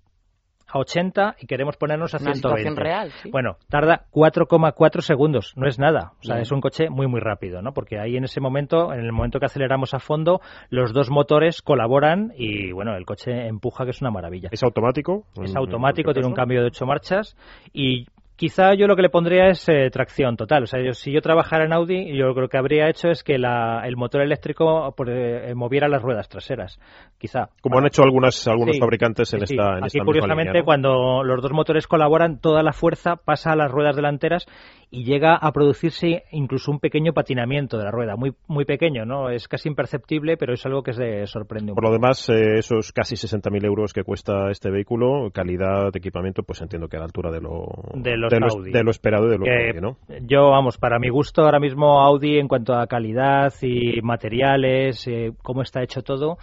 [0.73, 2.39] a 80 y queremos ponernos a Una 120.
[2.49, 3.31] situación real, sí.
[3.31, 6.13] Bueno, tarda 4,4 segundos, no es nada.
[6.21, 6.43] O sea, Bien.
[6.43, 7.73] es un coche muy, muy rápido, ¿no?
[7.73, 10.41] Porque ahí en ese momento, en el momento que aceleramos a fondo,
[10.71, 14.49] los dos motores colaboran y, bueno, el coche empuja, que es una maravilla.
[14.51, 15.25] ¿Es automático?
[15.43, 17.37] Es automático, en tiene un cambio de ocho marchas
[17.73, 20.65] y quizá yo lo que le pondría es eh, tracción total.
[20.65, 23.39] O sea, yo- si yo trabajara en Audi, yo lo que habría hecho es que
[23.39, 26.79] la- el motor eléctrico pues, eh, moviera las ruedas traseras,
[27.19, 27.49] quizá.
[27.61, 30.61] Como han hecho algunas, algunos Sí, fabricantes en sí, esta en Aquí, esta curiosamente, línea,
[30.63, 30.65] ¿no?
[30.65, 34.47] cuando los dos motores colaboran, toda la fuerza pasa a las ruedas delanteras
[34.91, 39.31] y llega a producirse incluso un pequeño patinamiento de la rueda, muy muy pequeño, ¿no?
[39.31, 42.93] Es casi imperceptible, pero es algo que se sorprende un Por lo demás, eh, esos
[42.93, 47.07] casi 60.000 euros que cuesta este vehículo, calidad de equipamiento, pues entiendo que a la
[47.07, 47.65] altura de lo,
[47.95, 49.99] De los de, lo, de lo esperado de lo Que ¿no?
[50.23, 55.33] Yo, vamos, para mi gusto, ahora mismo Audi en cuanto a calidad y materiales, eh,
[55.43, 56.39] cómo está hecho todo,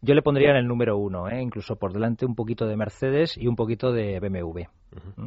[0.00, 3.36] yo le pondría en el número uno, eh, incluso por delante un poquito de Mercedes
[3.36, 4.62] y un poquito de BMW.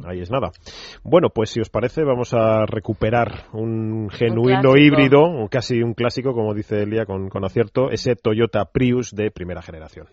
[0.06, 0.50] Ahí es nada.
[1.04, 6.32] Bueno, pues si os parece, vamos a recuperar un genuino híbrido, o casi un clásico,
[6.32, 10.08] como dice Elia con, con acierto, ese Toyota Prius de primera generación.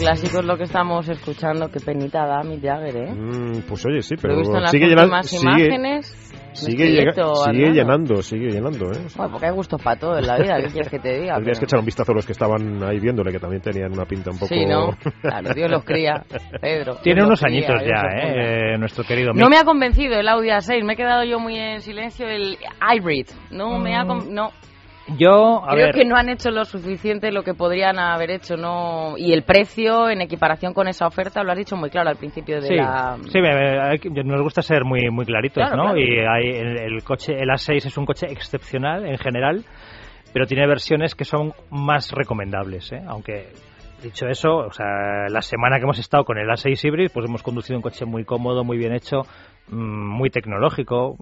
[0.00, 1.68] Clásico es lo que estamos escuchando.
[1.70, 3.12] Qué penita da Mick Jagger, ¿eh?
[3.12, 6.30] Mm, pues oye, sí, Lo pero he visto en las sigue llenando, sigue, imágenes.
[6.52, 7.12] sigue, llega-
[7.72, 8.98] llenando, sigue llenando, ¿eh?
[9.16, 11.34] Bueno, porque hay gustos para todo en la vida, ¿qué quieres que te diga?
[11.34, 13.92] Tendrías que Pero- echar un vistazo a los que estaban ahí viéndole, que también tenían
[13.92, 14.48] una pinta un poco...
[14.54, 14.90] Sí, ¿no?
[15.22, 16.24] Claro, Dios los cría,
[16.60, 16.96] Pedro.
[17.02, 18.74] Tiene unos cría, añitos ya, cuida.
[18.74, 19.32] eh, nuestro querido.
[19.34, 22.26] No me ha convencido el Audi A6, me he quedado yo muy en silencio.
[22.28, 24.04] El Hybrid, no me ha.
[24.04, 24.50] con- No,
[25.18, 28.56] Yo, a creo ver, que no han hecho lo suficiente lo que podrían haber hecho,
[28.56, 29.14] no.
[29.16, 32.60] Y el precio en equiparación con esa oferta lo has dicho muy claro al principio
[32.60, 33.16] de Sí, la.
[33.28, 33.38] sí,
[34.24, 35.82] nos gusta ser muy muy claritos, Claro, ¿no?
[35.92, 35.98] claro.
[35.98, 39.64] Y hay, el, el coche, el A6 es un coche excepcional en general,
[40.32, 43.02] pero tiene versiones que son más recomendables, ¿eh?
[43.06, 43.48] Aunque
[44.02, 47.42] dicho eso, o sea, la semana que hemos estado con el A6 Hybrid, pues hemos
[47.42, 49.22] conducido un coche muy cómodo, muy bien hecho,
[49.68, 51.16] mm, muy tecnológico,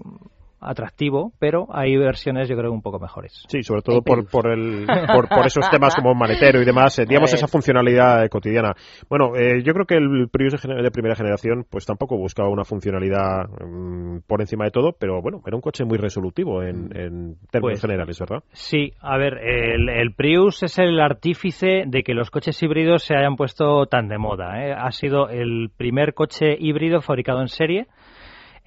[0.61, 3.43] atractivo, pero hay versiones yo creo un poco mejores.
[3.47, 4.31] Sí, sobre todo por, Prius.
[4.31, 8.29] por, el, por, por esos temas como maletero y demás, eh, digamos esa funcionalidad eh,
[8.29, 8.73] cotidiana.
[9.09, 13.47] Bueno, eh, yo creo que el Prius de, primera generación pues tampoco buscaba una funcionalidad
[13.63, 17.79] mm, por encima de todo, pero bueno, era un coche muy resolutivo en, en términos
[17.79, 18.43] Pues- generales, ¿verdad?
[18.51, 23.15] Sí, a ver, el, el Prius es el artífice de que los coches híbridos se
[23.15, 24.63] hayan puesto tan de moda.
[24.65, 24.73] ¿eh?
[24.73, 27.87] Ha sido el primer coche híbrido fabricado en serie.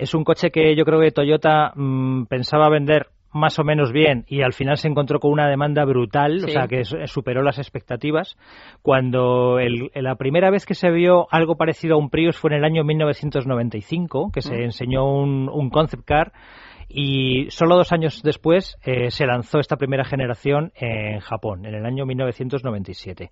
[0.02, 4.24] Es un coche que yo creo que Toyota mm, pensaba vender más o menos bien
[4.28, 7.58] y al final se encontró con una demanda brutal, o sea que su- superó las
[7.58, 8.36] expectativas.
[8.82, 12.58] Cuando el- la primera vez que se vio algo parecido a un Prius fue en
[12.58, 16.32] el año 1995, que se enseñó un, un concept car
[16.88, 21.86] y solo dos años después eh, se lanzó esta primera generación en Japón, en el
[21.86, 23.30] año 1997.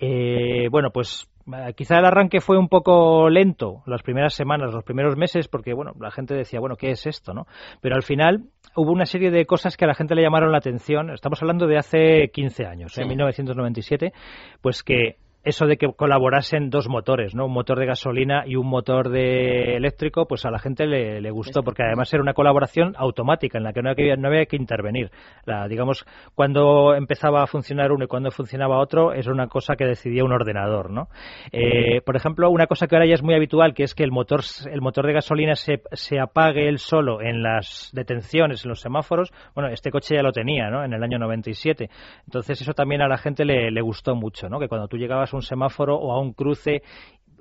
[0.00, 1.35] Eh, bueno, pues eh,
[1.76, 5.92] quizá el arranque fue un poco lento las primeras semanas, los primeros meses, porque bueno,
[6.00, 7.34] la gente decía, bueno, ¿qué es esto?
[7.34, 7.46] no
[7.80, 10.58] Pero al final hubo una serie de cosas que a la gente le llamaron la
[10.58, 11.10] atención.
[11.10, 13.08] Estamos hablando de hace 15 años, en Sí.
[13.08, 14.12] 1997,
[14.60, 17.46] pues que eso de que colaborasen dos motores, ¿no?
[17.46, 21.62] Un motor de gasolina y un motor de eléctrico, pues a la gente le, gustó,
[21.62, 25.12] porque además era una colaboración automática en la que no había, no había que intervenir.
[25.44, 26.04] La, digamos,
[26.34, 30.32] cuando empezaba a funcionar uno y cuando funcionaba otro, es una cosa que decidía un
[30.32, 31.08] ordenador, ¿no?
[31.52, 34.10] Eh, por ejemplo, una cosa que ahora ya es muy habitual, que es que el
[34.10, 38.80] motor, el motor de gasolina se, se apague él solo en las detenciones, en los
[38.80, 39.32] semáforos.
[39.54, 40.84] Bueno, este coche ya lo tenía, ¿no?
[40.84, 41.88] En el año 97.
[42.24, 44.58] Entonces eso también a la gente le, le gustó mucho, ¿no?
[44.58, 46.82] Que cuando tú llegabas un semáforo o a un cruce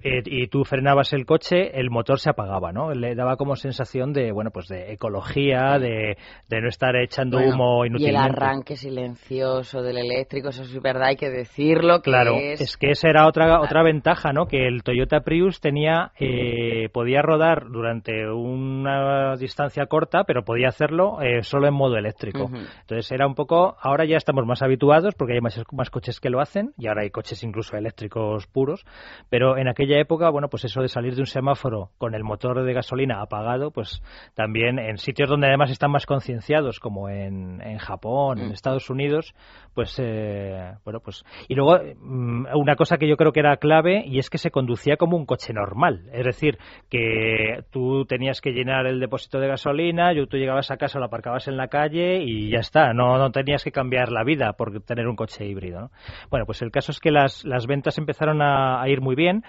[0.03, 2.91] eh, y tú frenabas el coche, el motor se apagaba, ¿no?
[2.93, 6.17] Le daba como sensación de, bueno, pues de ecología, de,
[6.49, 8.29] de no estar echando Bueno, humo y el inútilmente.
[8.29, 12.01] arranque silencioso del eléctrico, eso sí es verdad, hay que decirlo.
[12.01, 12.61] Que Claro, es...
[12.61, 14.47] es que esa era otra otra ventaja, ¿no?
[14.47, 21.21] Que el Toyota Prius tenía eh, podía rodar durante una distancia corta, pero podía hacerlo
[21.21, 22.49] eh, solo en modo eléctrico.
[22.81, 26.29] Entonces era un poco, ahora ya estamos más habituados porque hay más, más coches que
[26.29, 28.85] lo hacen y ahora hay coches incluso eléctricos puros,
[29.29, 32.63] pero en aquella época, bueno, pues eso de salir de un semáforo con el motor
[32.63, 34.01] de gasolina apagado, pues
[34.33, 38.51] también en sitios donde además están más concienciados, como en, en Japón, en Mm.
[38.51, 39.33] Estados Unidos,
[39.73, 44.03] pues eh, bueno, pues y luego mm, una cosa que yo creo que era clave
[44.05, 46.57] y es que se conducía como un coche normal, es decir,
[46.89, 51.47] que tú tenías que llenar el depósito de gasolina, tú llegabas a casa, lo aparcabas
[51.47, 55.07] en la calle y ya está, no, no tenías que cambiar la vida por tener
[55.07, 55.81] un coche híbrido.
[55.81, 55.91] ¿no?
[56.29, 59.43] Bueno, pues el caso es que las, las ventas empezaron a, a ir muy bien.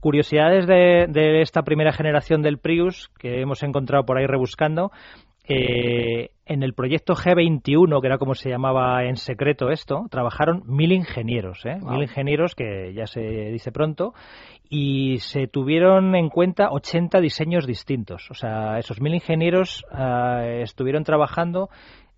[0.00, 4.90] Curiosidades de, de esta primera generación del Prius que hemos encontrado por ahí rebuscando.
[5.48, 10.92] Eh, en el proyecto G21, que era como se llamaba en secreto esto, trabajaron mil
[10.92, 11.78] ingenieros, ¿eh?
[11.80, 11.92] Wow.
[11.92, 14.14] mil ingenieros, que ya se dice pronto,
[14.68, 18.30] y se tuvieron en cuenta 80 diseños distintos.
[18.30, 21.70] O sea, esos mil ingenieros ah, estuvieron trabajando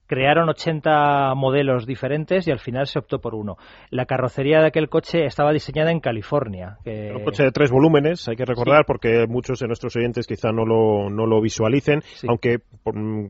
[0.06, 3.56] crearon 80 modelos diferentes y al final se optó por uno.
[3.90, 6.78] La carrocería de aquel coche estaba diseñada en California.
[6.84, 10.64] Un coche de tres volúmenes, hay que recordar, porque muchos de nuestros oyentes quizá no
[10.64, 12.58] lo, no lo visualicen, aunque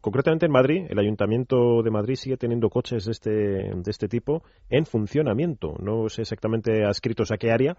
[0.01, 4.43] concretamente en Madrid, el Ayuntamiento de Madrid sigue teniendo coches de este, de este tipo
[4.71, 5.75] en funcionamiento.
[5.79, 7.77] No sé exactamente adscritos a qué área,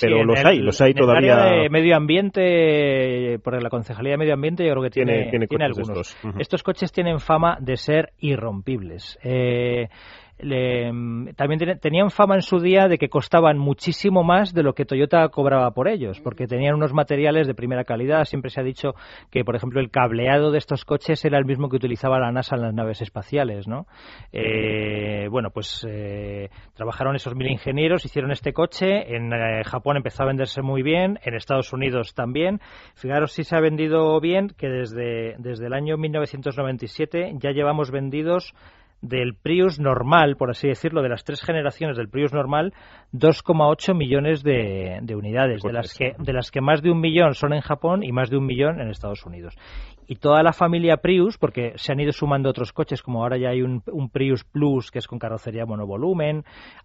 [0.00, 1.32] pero los hay, los hay todavía.
[1.34, 5.30] El área de medio ambiente, por la Concejalía de Medio Ambiente, yo creo que tiene,
[5.30, 6.14] tiene, algunos.
[6.14, 6.16] Estos.
[6.38, 9.18] estos coches tienen fama de ser irrompibles.
[9.22, 9.88] Eh,
[10.38, 15.28] también tenían fama en su día de que costaban muchísimo más de lo que Toyota
[15.28, 18.24] cobraba por ellos, porque tenían unos materiales de primera calidad.
[18.24, 18.94] Siempre se ha dicho
[19.30, 22.56] que, por ejemplo, el cableado de estos coches era el mismo que utilizaba la NASA
[22.56, 23.86] en las naves espaciales, ¿no?
[24.32, 29.14] Eh, bueno, pues eh, trabajaron esos mil ingenieros, hicieron este coche.
[29.16, 32.60] En eh, Japón empezó a venderse muy bien, en Estados Unidos también.
[32.94, 38.54] Fijaros si se ha vendido bien, que desde, desde el año 1997 ya llevamos vendidos
[39.00, 42.72] del Prius normal, por así decirlo, de las tres generaciones del Prius normal,
[43.12, 47.34] 2,8 millones de, de unidades, de las, que, de las que más de un millón
[47.34, 49.54] son en Japón y más de un millón en Estados Unidos
[50.10, 53.50] y toda la familia Prius, porque se han ido sumando otros coches, como ahora ya
[53.50, 56.44] hay un, Prius Plus que es con carrocería monovolumen.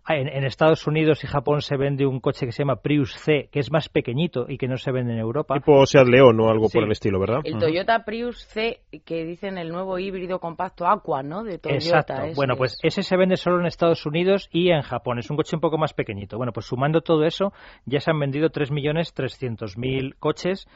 [0.09, 3.47] En, en, Estados Unidos y Japón se vende un coche que se llama Prius C,
[3.49, 5.55] que es más pequeñito y que no se vende en Europa.
[5.55, 7.39] Tipo Seat León o algo por el estilo, ¿verdad?
[7.45, 11.45] El Toyota Prius C, que dicen el nuevo híbrido compacto Aqua, ¿no?
[11.45, 11.75] De Toyota.
[11.75, 12.02] Exacto.
[12.35, 15.19] Bueno, pues ese se vende solo en Estados Unidos y en Japón.
[15.19, 16.37] Es un coche un poco más pequeñito.
[16.37, 17.53] Bueno, pues sumando todo eso,
[17.85, 20.67] ya se han vendido 3.300.000 coches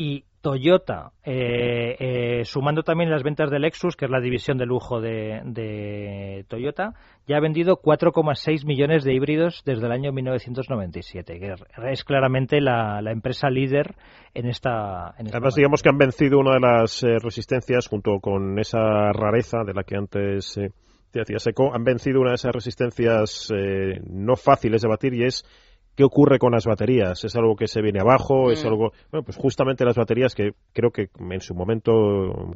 [0.00, 4.64] y Toyota, eh, eh, sumando también las ventas del Lexus, que es la división de
[4.64, 6.94] lujo de, Toyota,
[7.28, 11.54] ya ha vendido 4,6 millones de híbridos desde el año 1997, que
[11.92, 13.94] es claramente la, empresa líder
[14.32, 15.08] en esta.
[15.10, 19.74] Además, digamos que han vencido una de las eh, resistencias, junto con esa rareza de
[19.74, 20.58] la que antes
[21.10, 23.52] te hacía seco, han vencido una de esas resistencias
[24.08, 25.44] no fáciles de batir y es
[25.96, 27.24] ¿Qué ocurre con las baterías?
[27.24, 28.50] ¿Es algo que se viene abajo?
[28.50, 28.68] ¿Es mm.
[28.68, 28.92] algo.?
[29.10, 31.92] Bueno, pues justamente las baterías que creo que en su momento,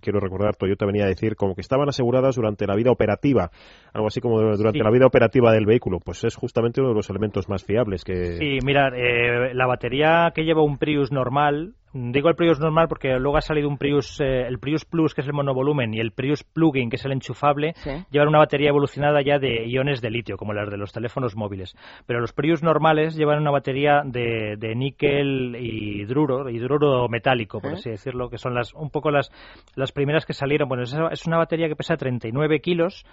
[0.01, 3.51] quiero recordar, Toyota venía a decir como que estaban aseguradas durante la vida operativa,
[3.93, 5.99] algo así como durante la vida operativa del vehículo.
[6.01, 8.37] Pues es justamente uno de los elementos más fiables que.
[8.39, 13.17] Sí, mira, eh, la batería que lleva un Prius normal Digo el Prius normal porque
[13.21, 16.11] luego ha salido un Prius, eh, el Prius Plus, que es el monovolumen, y el
[16.11, 17.75] Prius Plugin, que es el enchufable,
[18.11, 21.77] llevan una batería evolucionada ya de iones de litio, como las de los teléfonos móviles.
[22.05, 27.75] Pero los Prius normales llevan una batería de, de níquel y hidruro, hidruro metálico, por
[27.75, 29.31] así decirlo, que son las un poco las,
[29.77, 30.69] las primeras que salieron.
[30.69, 33.05] Bueno, es una batería que pesa 39 kilos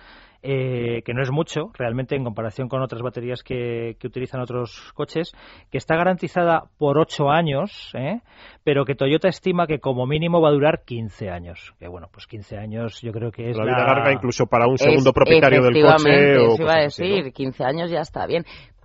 [0.43, 5.33] eh, que no es mucho realmente en comparación con otras baterías que, utilizan otros coches,
[5.69, 8.21] que está garantizada por 8 años, ¿eh?
[8.63, 11.73] pero que Toyota estima que como mínimo va a durar 15 años.
[11.79, 14.77] Que bueno, pues 15 años yo creo que es la vida larga incluso para un
[14.77, 16.37] segundo propietario del coche.
[16.37, 18.43] O iba a decir, 15 años ya está bien.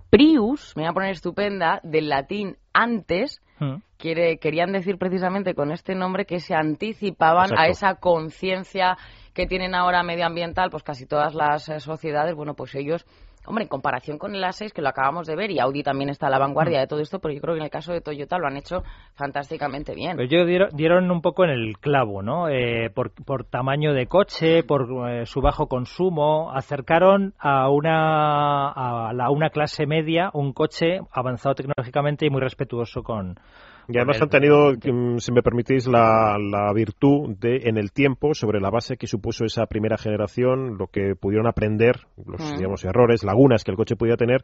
[0.09, 3.75] Prius, me voy a poner estupenda, del latín antes, hmm.
[3.97, 8.97] quiere, querían decir precisamente con este nombre que se anticipaban a esa conciencia
[9.37, 13.05] que tienen ahora medioambiental, pues casi todas las eh, sociedades, bueno, pues ellos
[13.49, 16.27] Hombre, en comparación con el A6, que lo acabamos de ver, y Audi también está
[16.27, 16.81] a la vanguardia mm.
[16.81, 18.83] de todo esto, pero yo creo que en el caso de Toyota lo han hecho
[19.13, 20.17] fantásticamente bien.
[20.17, 22.49] Pero ellos dieron, un poco en el clavo, ¿no?
[22.49, 29.29] Eh, por, tamaño de coche, por eh, su bajo consumo, acercaron a una, a la,
[29.29, 33.39] una clase media un coche avanzado tecnológicamente y muy respetuoso con,
[33.87, 38.33] y además han tenido, mm, si me permitís, la, la, virtud de, en el tiempo,
[38.33, 42.57] sobre la base que supuso esa primera generación, lo que pudieron aprender, los mm.
[42.57, 44.43] digamos, errores, lagunas que el coche podía tener,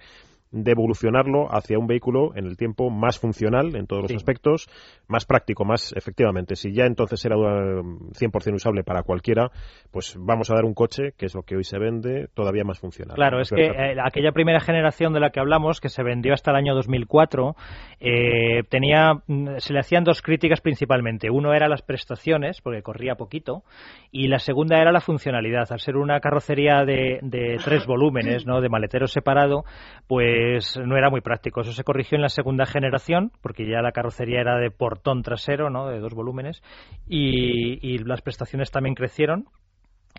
[0.53, 4.69] de evolucionarlo hacia un vehículo en el tiempo más funcional en todos los aspectos,
[5.07, 6.55] más práctico, más efectivamente.
[6.55, 9.49] Si ya entonces era 100% um, usable para cualquiera,
[9.91, 12.79] pues vamos a dar un coche, que es lo que hoy se vende, todavía más
[12.79, 13.15] funcional.
[13.15, 16.51] Claro, es que eh, aquella primera generación de la que hablamos, que se vendió hasta
[16.51, 17.55] el año 2004,
[17.99, 19.23] eh, tenía,
[19.57, 21.29] se le hacían dos críticas principalmente.
[21.29, 23.63] Uno era las prestaciones, porque corría poquito,
[24.11, 25.71] y la segunda era la funcionalidad.
[25.71, 28.61] Al ser una carrocería de, de tres volúmenes, ¿no?
[28.61, 29.65] de maletero separado,
[30.07, 31.61] pues no era muy práctico.
[31.61, 35.69] Eso se corrigió en la segunda generación, porque ya la carrocería era de portón trasero,
[35.69, 35.87] ¿no?
[35.87, 36.61] de dos volúmenes,
[37.07, 39.45] y las prestaciones también crecieron.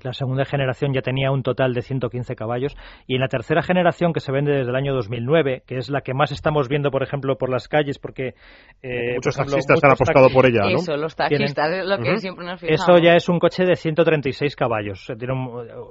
[0.03, 2.77] La segunda generación ya tenía un total de 115 caballos
[3.07, 6.01] y en la tercera generación que se vende desde el año 2009, que es la
[6.01, 8.35] que más estamos viendo, por ejemplo, por las calles, porque
[8.83, 10.79] eh, muchos taxistas han apostado por ella, ¿no?
[10.79, 12.81] Eso, los taxistas es lo que siempre nos fijamos.
[12.81, 15.07] Eso ya es un coche de 136 caballos.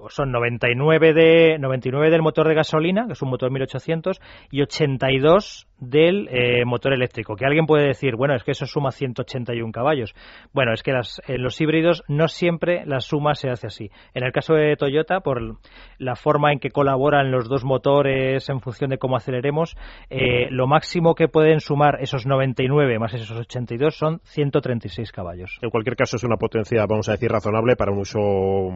[0.10, 4.20] son 99 de 99 del motor de gasolina, que es un motor 1800,
[4.52, 7.36] y 82 del eh, motor eléctrico.
[7.36, 10.14] Que alguien puede decir, bueno, es que eso suma 181 caballos.
[10.54, 13.90] Bueno, es que las, en los híbridos no siempre la suma se hace así.
[14.14, 15.58] En el caso de Toyota, por
[15.98, 19.76] la forma en que colaboran los dos motores en función de cómo aceleremos,
[20.10, 25.58] eh, lo máximo que pueden sumar esos 99 más esos 82 son 136 caballos.
[25.62, 28.20] En cualquier caso, es una potencia, vamos a decir, razonable para un uso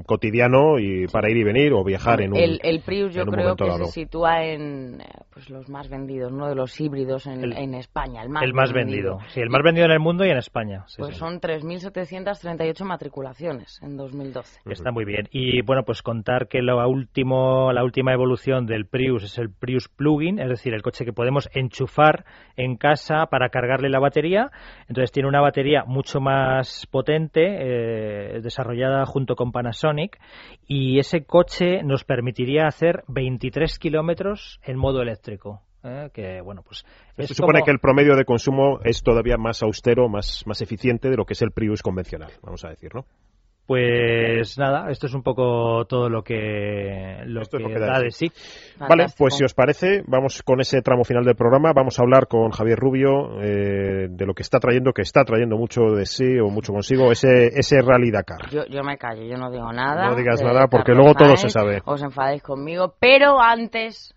[0.06, 3.56] cotidiano y para ir y venir o viajar en un El, el Prius yo creo
[3.56, 3.86] que dado.
[3.86, 5.00] se sitúa en
[5.34, 8.54] pues los más vendidos, uno de los híbridos en, El- en España, el más, el
[8.54, 9.20] más vendido.
[9.30, 10.84] Sí, el más vendido en el mundo y en España.
[10.88, 11.20] Sí, Pues sí.
[11.20, 14.62] son 3.738 matriculaciones en 2012.
[14.70, 15.07] Está muy bien.
[15.32, 19.88] Y bueno, pues contar que la, último, la última evolución del Prius es el Prius
[19.90, 24.52] Plug-in, es decir, el coche que podemos enchufar en casa para cargarle la batería.
[24.88, 30.20] Entonces tiene una batería mucho más potente, eh, desarrollada junto con Panasonic,
[30.68, 35.62] y ese coche nos permitiría hacer 23 kilómetros en modo eléctrico.
[35.84, 36.10] ¿eh?
[36.14, 36.86] Que bueno, pues
[37.18, 41.10] Se supone como- que el promedio de consumo es todavía más austero, más, más eficiente
[41.10, 43.06] de lo que es el Prius convencional, vamos a decir, ¿no?
[43.68, 47.80] Pues nada, esto es un poco todo lo que, lo Esto es que lo que
[47.82, 48.32] da da de sí.
[48.80, 51.74] Vale, pues si os parece, vamos con ese tramo final del programa.
[51.76, 55.58] Vamos a hablar con Javier Rubio eh, de lo que está trayendo, que está trayendo
[55.58, 58.50] mucho de sí o mucho consigo, ese, ese Rally Dakar.
[58.52, 60.12] Yo, yo me callo, yo no digo nada.
[60.12, 61.82] No digas de nada, porque luego todo se sabe.
[61.84, 64.16] Os enfadéis conmigo, pero antes...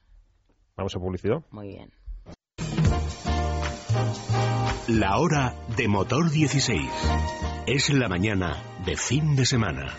[0.76, 1.42] Vamos a publicidad.
[1.50, 1.90] Muy bien.
[4.86, 7.59] La hora de motor 16.
[7.72, 9.96] Es la mañana de fin de semana.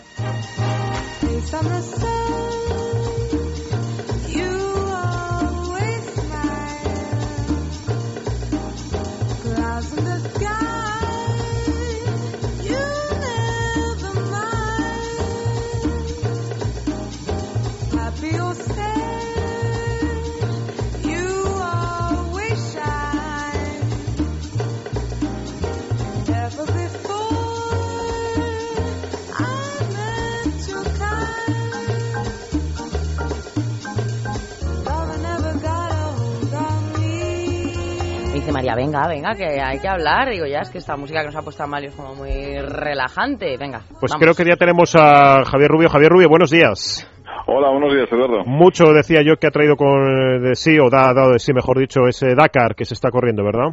[38.74, 40.28] Venga, venga, que hay que hablar.
[40.30, 43.56] Digo, ya es que esta música que nos ha puesto Amalio es como muy relajante.
[43.58, 44.18] Venga, Pues vamos.
[44.20, 45.88] creo que ya tenemos a Javier Rubio.
[45.88, 47.08] Javier Rubio, buenos días.
[47.46, 48.44] Hola, buenos días, Eduardo.
[48.44, 51.38] Mucho decía yo que ha traído con eh, de sí, o da, ha dado de
[51.38, 53.72] sí, mejor dicho, ese Dakar que se está corriendo, ¿verdad?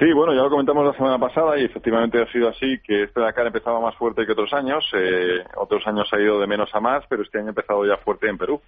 [0.00, 3.20] Sí, bueno, ya lo comentamos la semana pasada y efectivamente ha sido así, que este
[3.20, 4.84] Dakar empezaba más fuerte que otros años.
[4.96, 7.96] eh, otros años ha ido de menos a más, pero este año ha empezado ya
[7.98, 8.60] fuerte en Perú.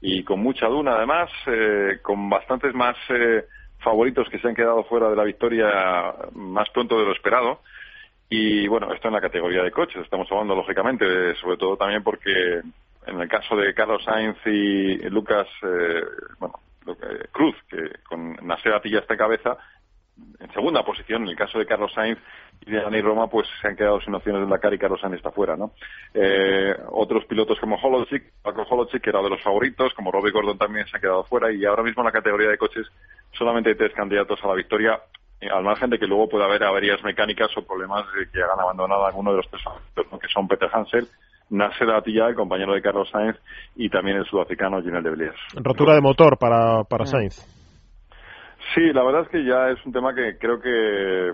[0.00, 3.44] Y con mucha duna, además, eh, con bastantes más eh,
[3.80, 7.60] favoritos que se han quedado fuera de la victoria más pronto de lo esperado.
[8.28, 10.02] Y bueno, esto en la categoría de coches.
[10.02, 12.60] Estamos hablando, lógicamente, sobre todo también porque
[13.06, 16.02] en el caso de Carlos Sainz y Lucas eh,
[16.38, 16.54] bueno,
[17.32, 19.56] Cruz, que con Nasser Atilla esta cabeza,
[20.40, 21.22] en segunda posición.
[21.22, 22.18] En el caso de Carlos Sainz
[22.66, 25.16] y de Dani Roma, pues se han quedado sin opciones en Dakar y Carlos Sainz
[25.16, 25.72] está fuera, ¿no?
[26.14, 30.58] Eh, otros pilotos como Holochik, Paco Holochik, que era de los favoritos, como Robbie Gordon
[30.58, 32.86] también se ha quedado fuera y ahora mismo en la categoría de coches
[33.32, 35.00] solamente hay tres candidatos a la victoria,
[35.40, 38.60] eh, al margen de que luego pueda haber averías mecánicas o problemas de que hagan
[38.60, 40.18] abandonado a alguno de los tres favoritos, ¿no?
[40.18, 41.06] que son Peter Hansel,
[41.50, 43.36] Nasser Atilla, el compañero de Carlos Sainz,
[43.74, 45.40] y también el sudafricano Ginel de Villiers.
[45.54, 47.59] Rotura de motor para, para Sainz.
[48.74, 51.32] Sí, la verdad es que ya es un tema que creo que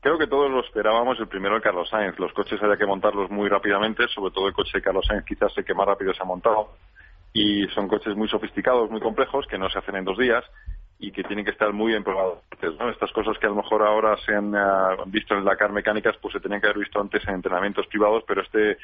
[0.00, 1.18] creo que todos lo esperábamos.
[1.18, 2.18] El primero, el Carlos Sainz.
[2.18, 5.56] Los coches había que montarlos muy rápidamente, sobre todo el coche de Carlos Sainz quizás
[5.56, 6.72] el que más rápido se ha montado.
[7.32, 10.44] Y son coches muy sofisticados, muy complejos, que no se hacen en dos días
[10.98, 12.38] y que tienen que estar muy bien probados.
[12.78, 12.90] ¿no?
[12.90, 16.16] Estas cosas que a lo mejor ahora se han ah, visto en el Dakar mecánicas,
[16.20, 18.78] pues se tenían que haber visto antes en entrenamientos privados, pero este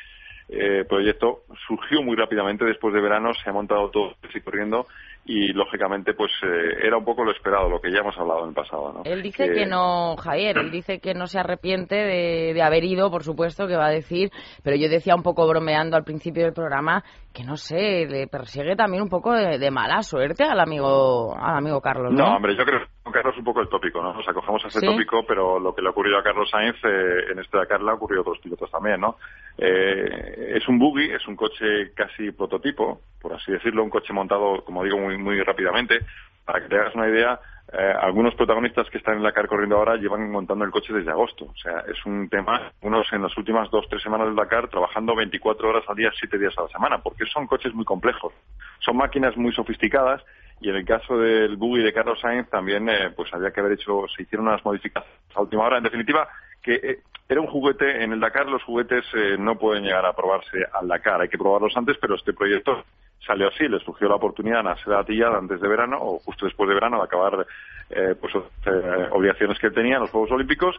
[0.49, 4.87] eh, proyecto surgió muy rápidamente después de verano, se ha montado todo así corriendo
[5.25, 8.49] y lógicamente pues eh, era un poco lo esperado, lo que ya hemos hablado en
[8.49, 8.93] el pasado.
[8.93, 9.03] ¿no?
[9.05, 13.11] Él dice que no, Javier, él dice que no se arrepiente de, de haber ido,
[13.11, 14.31] por supuesto, que va a decir,
[14.65, 18.75] pero yo decía un poco bromeando al principio del programa que no sé, le persigue
[18.75, 22.27] también un poco de, de mala suerte al amigo, al amigo Carlos, ¿no?
[22.27, 24.13] No, hombre, yo creo que Carlos es un poco el tópico, ¿no?
[24.13, 24.87] Nos acogemos a ese ¿Sí?
[24.87, 27.91] tópico, pero lo que le ha ocurrido a Carlos Sainz eh, en este Dakar le
[27.91, 29.17] ha ocurrido a otros pilotos también, ¿no?
[29.59, 34.65] Eh, es un buggy, es un coche casi prototipo, por así decirlo, un coche montado,
[34.65, 36.01] como digo, muy, muy rápidamente.
[36.45, 37.39] Para que te hagas una idea,
[37.73, 41.11] eh, algunos protagonistas que están en la CAR corriendo ahora llevan montando el coche desde
[41.11, 41.45] agosto.
[41.45, 45.15] O sea, es un tema, unos en las últimas dos, tres semanas del Dakar trabajando
[45.15, 48.33] 24 horas al día, 7 días a la semana, porque son coches muy complejos.
[48.81, 50.21] Son máquinas muy sofisticadas
[50.61, 53.73] y en el caso del buggy de Carlos Sainz también eh, pues había que haber
[53.73, 55.79] hecho, se hicieron unas modificaciones a última hora.
[55.79, 56.29] En definitiva,
[56.61, 56.99] que eh,
[57.31, 60.89] era un juguete, en el Dakar los juguetes eh, no pueden llegar a probarse al
[60.89, 62.83] Dakar, hay que probarlos antes, pero este proyecto
[63.25, 66.69] salió así, le surgió la oportunidad a Nasser Atiyah antes de verano o justo después
[66.69, 67.47] de verano de acabar
[67.89, 70.75] eh, pues eh, obligaciones que tenía en los Juegos Olímpicos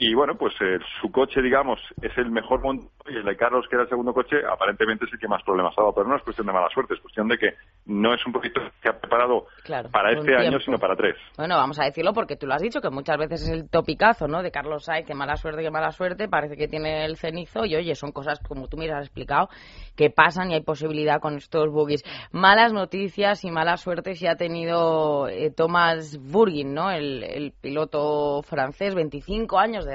[0.00, 3.66] y bueno, pues eh, su coche, digamos, es el mejor montado y el de Carlos,
[3.68, 5.94] que era el segundo coche, aparentemente es el que más problemas ha dado.
[5.94, 7.54] Pero no es cuestión de mala suerte, es cuestión de que
[7.86, 11.16] no es un poquito que ha preparado Claro, para este año, sino para tres.
[11.36, 14.28] Bueno, vamos a decirlo porque tú lo has dicho, que muchas veces es el topicazo,
[14.28, 14.42] ¿no?
[14.42, 17.74] De Carlos Sainz, que mala suerte, que mala suerte, parece que tiene el cenizo y
[17.74, 19.48] oye, son cosas, como tú me has explicado,
[19.96, 22.04] que pasan y hay posibilidad con estos buggies.
[22.30, 26.90] Malas noticias y mala suerte si ha tenido eh, Thomas Burgin, ¿no?
[26.90, 29.87] El, el piloto francés, 25 años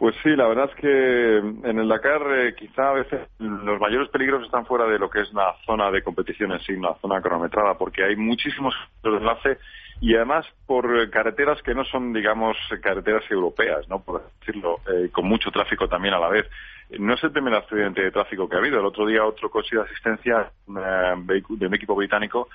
[0.00, 4.08] Pues sí, la verdad es que en el Dakar eh, quizá a veces los mayores
[4.08, 7.20] peligros están fuera de lo que es la zona de competición en sí, una zona
[7.20, 9.58] cronometrada, porque hay muchísimos puntos de enlace
[10.00, 14.02] y además por eh, carreteras que no son, digamos, carreteras europeas, ¿no?
[14.02, 16.46] Por decirlo, eh, con mucho tráfico también a la vez.
[16.98, 18.80] No es el primer accidente de tráfico que ha habido.
[18.80, 22.48] El otro día otro coche de asistencia eh, de un equipo británico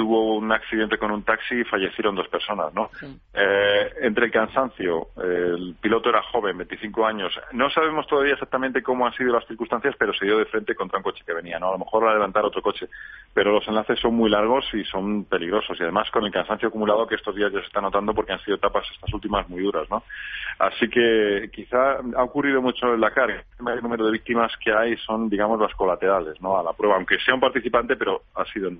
[0.00, 2.88] tuvo un accidente con un taxi y fallecieron dos personas, ¿no?
[3.34, 7.38] Eh, entre el cansancio, eh, el piloto era joven, 25 años.
[7.52, 10.96] No sabemos todavía exactamente cómo han sido las circunstancias, pero se dio de frente contra
[10.96, 11.68] un coche que venía, ¿no?
[11.68, 12.88] A lo mejor va a adelantar otro coche.
[13.34, 15.78] Pero los enlaces son muy largos y son peligrosos.
[15.78, 18.40] Y además con el cansancio acumulado que estos días ya se está notando porque han
[18.40, 20.02] sido etapas estas últimas muy duras, ¿no?
[20.58, 23.30] Así que quizá ha ocurrido mucho en el Dakar.
[23.30, 26.58] El número de víctimas que hay son, digamos, las colaterales, ¿no?
[26.58, 28.70] A la prueba, aunque sea un participante, pero ha sido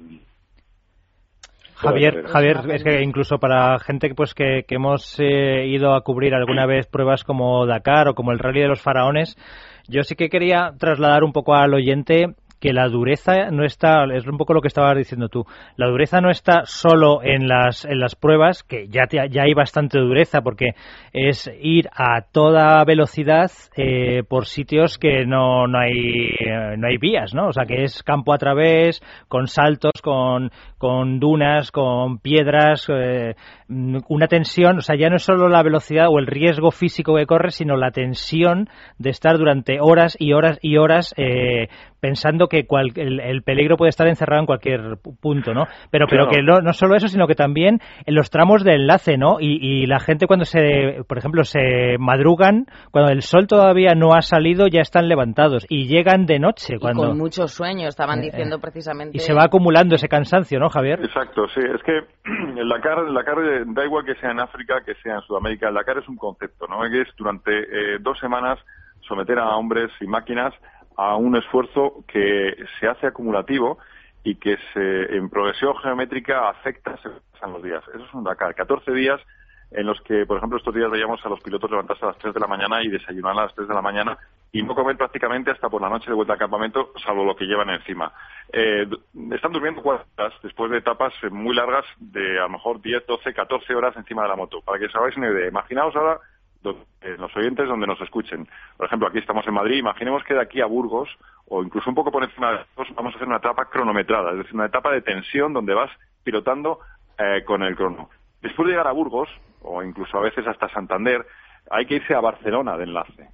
[1.80, 6.34] Javier, Javier, es que incluso para gente pues que, que hemos eh, ido a cubrir
[6.34, 9.36] alguna vez pruebas como Dakar o como el Rally de los Faraones,
[9.88, 14.26] yo sí que quería trasladar un poco al oyente que la dureza no está, es
[14.26, 15.44] un poco lo que estabas diciendo tú,
[15.76, 19.54] la dureza no está solo en las, en las pruebas, que ya, te- ya hay
[19.54, 20.70] bastante dureza, porque
[21.12, 26.98] es ir a toda velocidad eh, por sitios que no, no, hay, eh, no hay
[26.98, 27.48] vías, ¿no?
[27.48, 33.34] O sea, que es campo a través, con saltos, con, con dunas, con piedras, eh,
[34.08, 37.26] una tensión, o sea, ya no es solo la velocidad o el riesgo físico que
[37.26, 38.68] corres, sino la tensión
[38.98, 41.68] de estar durante horas y horas y horas eh,
[42.00, 45.66] pensando que cual- el, el peligro puede estar encerrado en cualquier pu- punto, ¿no?
[45.90, 46.30] Pero, pero Claro.
[46.30, 49.36] que no, no solo eso, sino que también en los tramos de enlace, ¿no?
[49.38, 54.14] Y, y la gente cuando se, por ejemplo, se madrugan, cuando el sol todavía no
[54.14, 58.18] ha salido, ya están levantados y llegan de noche Y cuando con mucho sueño, estaban
[58.20, 59.16] Eh, diciendo precisamente.
[59.16, 61.00] y se va acumulando ese cansancio, ¿no, Javier?
[61.04, 61.60] Exacto, sí.
[61.74, 61.98] Es que
[62.60, 65.68] el Dakar, el Dakar da igual que sea en África, que sea en Sudamérica.
[65.68, 66.84] El Dakar es un concepto, ¿no?
[66.84, 68.58] Es durante eh, dos semanas
[69.00, 70.54] someter a hombres y máquinas
[70.96, 73.78] a un esfuerzo que se hace acumulativo
[74.22, 76.96] y que se, en progresión geométrica afecta
[77.32, 77.82] pasan los días.
[77.94, 78.54] Eso es un Dakar.
[78.54, 79.20] 14 días
[79.72, 82.34] en los que, por ejemplo, estos días veíamos a los pilotos levantarse a las 3
[82.34, 84.18] de la mañana y desayunar a las 3 de la mañana
[84.52, 87.44] y no comer prácticamente hasta por la noche de vuelta al campamento, salvo lo que
[87.46, 88.12] llevan encima.
[88.52, 88.84] Eh,
[89.32, 93.06] están durmiendo cuatro horas después de etapas eh, muy largas de a lo mejor 10,
[93.06, 94.60] 12, 14 horas encima de la moto.
[94.62, 96.18] Para que os hagáis una idea, imaginaos ahora
[96.62, 98.48] do- eh, los oyentes donde nos escuchen.
[98.76, 101.08] Por ejemplo, aquí estamos en Madrid, imaginemos que de aquí a Burgos,
[101.46, 104.38] o incluso un poco por encima de Burgos, vamos a hacer una etapa cronometrada, es
[104.38, 105.90] decir, una etapa de tensión donde vas
[106.24, 106.80] pilotando
[107.18, 108.10] eh, con el crono.
[108.42, 109.28] Después de llegar a Burgos,
[109.62, 111.26] o incluso a veces hasta Santander,
[111.70, 113.28] hay que irse a Barcelona de enlace.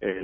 [0.00, 0.22] Eh,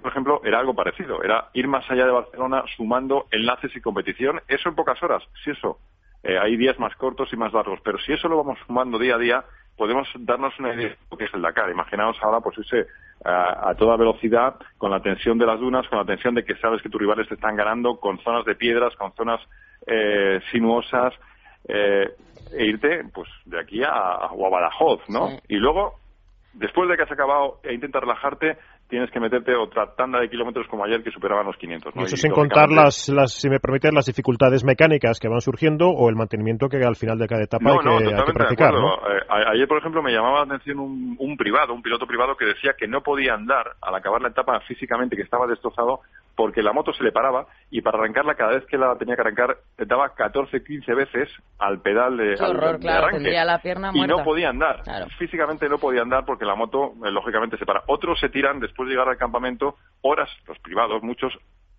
[0.00, 4.40] por ejemplo, era algo parecido, era ir más allá de Barcelona sumando enlaces y competición,
[4.48, 5.78] eso en pocas horas, si eso,
[6.24, 9.14] eh, hay días más cortos y más largos, pero si eso lo vamos sumando día
[9.14, 9.44] a día,
[9.76, 11.70] podemos darnos una idea de lo que es el Dakar.
[11.70, 12.86] Imaginaos ahora, pues irse
[13.24, 16.56] a, a toda velocidad, con la tensión de las dunas, con la tensión de que
[16.56, 19.40] sabes que tus rivales te están ganando, con zonas de piedras, con zonas
[19.86, 21.14] eh, sinuosas,
[21.68, 22.08] eh,
[22.52, 25.28] e irte, pues, de aquí a, o a Badajoz, ¿no?
[25.28, 25.38] Sí.
[25.48, 25.94] Y luego,
[26.54, 28.58] después de que has acabado e intentas relajarte,
[28.88, 31.96] tienes que meterte otra tanda de kilómetros como ayer que superaban los 500.
[31.96, 32.02] ¿no?
[32.02, 35.88] Eso Y, sin contar las, las, si me permiten, las dificultades mecánicas que van surgiendo
[35.88, 38.74] o el mantenimiento que al final de cada etapa hay, que, hay que practicar.
[38.74, 38.92] ¿no?
[38.96, 42.36] Eh, a- ayer, por ejemplo, me llamaba la atención un, un privado, un piloto privado
[42.36, 46.00] que decía que no podía andar al acabar la etapa físicamente, que estaba destrozado,
[46.36, 49.20] porque la moto se le paraba y para arrancarla, cada vez que la tenía que
[49.20, 51.28] arrancar, daba 14, 15 veces
[51.58, 53.16] al pedal de, Qué al- horror, de claro, arranque.
[53.18, 54.16] tendría la pierna y muerta.
[54.16, 54.82] no podía andar.
[54.82, 55.06] Claro.
[55.18, 57.82] Físicamente no podía andar porque la moto, eh, lógicamente, se para.
[57.86, 61.32] Otros se tiran después de llegar al campamento horas, los privados, muchos,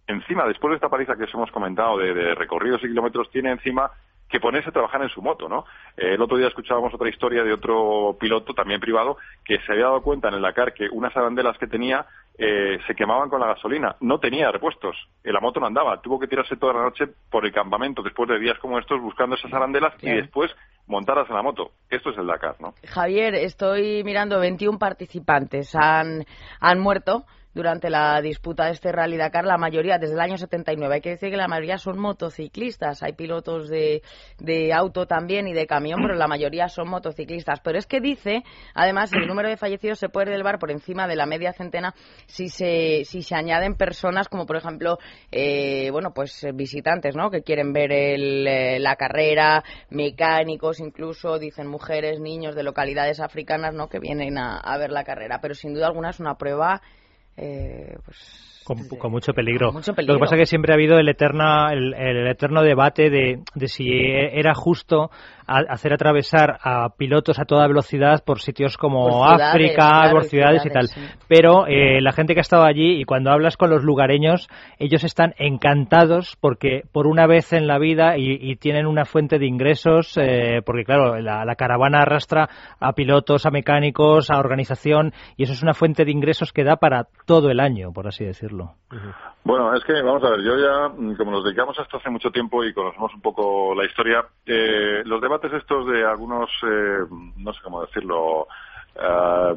[0.08, 3.51] encima, después de esta paliza que os hemos comentado de, de recorridos y kilómetros, tiene
[3.51, 3.89] encima
[4.30, 5.64] que ponerse a trabajar en su moto, ¿no?
[5.95, 9.86] Eh, el otro día escuchábamos otra historia de otro piloto, también privado, que se había
[9.86, 12.06] dado cuenta en el Dakar que unas arandelas que tenía
[12.38, 13.96] eh, se quemaban con la gasolina.
[14.02, 14.96] No tenía repuestos.
[15.24, 16.02] La moto no andaba.
[16.02, 19.36] Tuvo que tirarse toda la noche por el campamento después de días como estos buscando
[19.36, 20.52] esas arandelas y después
[20.88, 21.72] montarlas en la moto.
[21.90, 22.74] Esto es el Dakar, ¿no?
[22.86, 26.26] Javier, estoy mirando 21 participantes han,
[26.60, 30.95] han muerto durante la disputa de este Rally Dakar, la mayoría desde el año 79.
[30.95, 34.01] Hay que decir que la mayoría son motociclistas, hay pilotos de,
[34.39, 37.60] de auto también y de camión, pero la mayoría son motociclistas.
[37.62, 38.43] Pero es que dice,
[38.74, 41.93] además, el número de fallecidos se puede elevar por encima de la media centena
[42.26, 44.97] si se, si se añaden personas como, por ejemplo,
[45.32, 47.30] eh, bueno, pues visitantes, ¿no?
[47.30, 53.74] Que quieren ver el, eh, la carrera, mecánicos, incluso, dicen mujeres, niños de localidades africanas,
[53.74, 53.88] ¿no?
[53.89, 55.39] Que vienen a, a ver la carrera.
[55.41, 56.82] Pero sin duda alguna es una prueba,
[57.38, 59.68] eh, pues con, con mucho peligro.
[59.68, 60.16] Con mucho Lo peligro.
[60.16, 63.68] que pasa es que siempre ha habido el, eterna, el, el eterno debate de, de
[63.68, 65.10] si era justo
[65.48, 70.12] a- hacer atravesar a pilotos a toda velocidad por sitios como Por ciudades, África, claro,
[70.12, 70.88] por ciudades y tal.
[70.88, 71.02] sí.
[71.28, 74.48] Pero eh, la gente que ha estado allí y cuando hablas con los lugareños,
[74.80, 79.39] ellos están encantados porque por una vez en la vida y, y tienen una fuente
[79.39, 85.14] de ingresos, eh, porque claro, la, la caravana arrastra a pilotos, a mecánicos, a organización
[85.38, 88.24] y eso es una fuente de ingresos que da para todo el año, por así
[88.26, 88.74] decirlo.
[89.44, 92.10] Bueno, es que, vamos a ver, yo ya, mm, como nos dedicamos a esto hace
[92.10, 97.00] mucho tiempo y conocemos un poco la historia, eh, los debates estos de algunos, eh,
[97.38, 98.48] no sé cómo decirlo,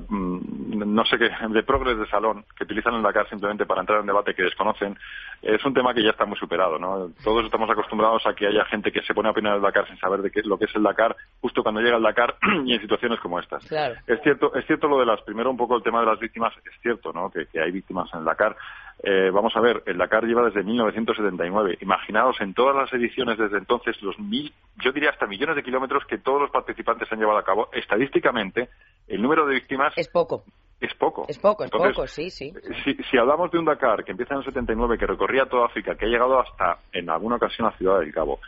[0.08, 4.00] mm, no sé qué, de progres de salón, que utilizan el Dakar simplemente para entrar
[4.00, 4.98] en debate que desconocen,
[5.42, 7.10] es un tema que ya está muy superado, ¿no?
[7.22, 9.98] Todos estamos acostumbrados a que haya gente que se pone a opinar del Dakar sin
[9.98, 12.34] saber de qué, lo que es el Dakar, justo cuando llega el Dakar
[12.64, 13.64] y en situaciones como estas.
[13.66, 13.94] Claro.
[14.06, 16.52] Es cierto, es cierto lo de las, primero un poco el tema de las víctimas,
[16.56, 17.30] es cierto, ¿no?
[17.30, 18.56] Que, que hay víctimas en el Dakar.
[19.02, 21.78] Eh, vamos a ver, el Dakar lleva desde 1979.
[21.80, 26.04] Imaginaos en todas las ediciones desde entonces los mil, yo diría hasta millones de kilómetros
[26.06, 27.68] que todos los participantes han llevado a cabo.
[27.72, 28.70] Estadísticamente,
[29.06, 30.44] el número de víctimas Es poco,
[30.80, 31.26] es poco.
[31.28, 32.52] es poco, es Entonces, poco, sí, sí.
[32.84, 35.94] Si, si hablamos de un Dakar que empieza en el 79, que recorría toda África,
[35.94, 38.40] que ha llegado hasta, en alguna ocasión, a Ciudad del Cabo,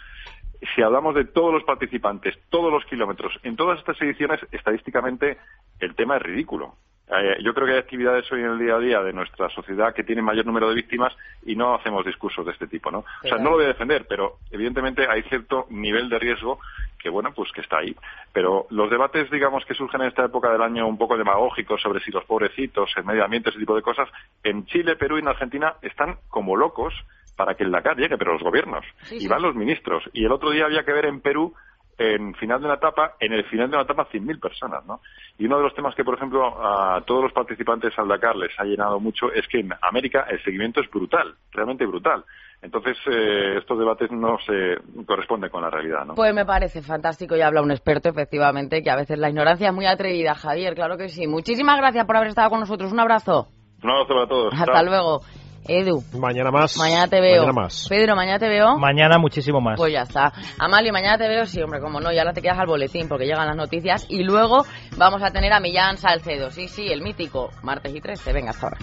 [0.75, 5.39] si hablamos de todos los participantes, todos los kilómetros, en todas estas ediciones, estadísticamente,
[5.79, 6.75] el tema es ridículo.
[7.11, 9.95] Eh, yo creo que hay actividades hoy en el día a día de nuestra sociedad
[9.95, 12.99] que tienen mayor número de víctimas y no hacemos discursos de este tipo, ¿no?
[12.99, 16.59] O sea, no lo voy a defender, pero evidentemente hay cierto nivel de riesgo
[16.99, 17.95] que, bueno, pues que está ahí.
[18.33, 22.01] Pero los debates, digamos, que surgen en esta época del año un poco demagógicos sobre
[22.01, 24.09] si los pobrecitos, el medio ambiente, ese tipo de cosas,
[24.43, 26.93] en Chile, Perú y en Argentina están como locos
[27.37, 28.85] para que el Dakar llegue, pero los gobiernos.
[29.03, 29.29] Sí, y sí.
[29.29, 30.03] van los ministros.
[30.13, 31.55] Y el otro día había que ver en Perú
[31.99, 35.01] en final de una etapa, en el final de una etapa 100.000 personas, ¿no?
[35.37, 38.59] Y uno de los temas que, por ejemplo, a todos los participantes al Dakar les
[38.59, 42.25] ha llenado mucho es que en América el seguimiento es brutal, realmente brutal.
[42.63, 46.15] Entonces, eh, estos debates no se corresponden con la realidad, ¿no?
[46.15, 49.75] Pues me parece fantástico y habla un experto, efectivamente, que a veces la ignorancia es
[49.75, 51.27] muy atrevida, Javier, claro que sí.
[51.27, 52.93] Muchísimas gracias por haber estado con nosotros.
[52.93, 53.49] Un abrazo.
[53.83, 54.55] Un abrazo para todos.
[54.55, 54.85] Hasta Chao.
[54.85, 55.21] luego.
[55.67, 56.77] Edu, Mañana más.
[56.77, 57.43] mañana te veo.
[57.43, 57.87] Mañana más.
[57.89, 58.79] Pedro, mañana te veo.
[58.79, 59.77] Mañana muchísimo más.
[59.77, 60.33] Pues ya está.
[60.59, 63.27] Amalio, mañana te veo, sí, hombre, como no, y ahora te quedas al boletín porque
[63.27, 64.07] llegan las noticias.
[64.09, 64.65] Y luego
[64.97, 68.33] vamos a tener a Millán Salcedo, sí, sí, el mítico, martes y 13.
[68.33, 68.79] Venga, hasta ahora.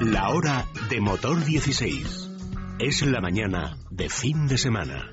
[0.00, 2.30] La hora de motor 16.
[2.78, 5.10] Es la mañana de fin de semana.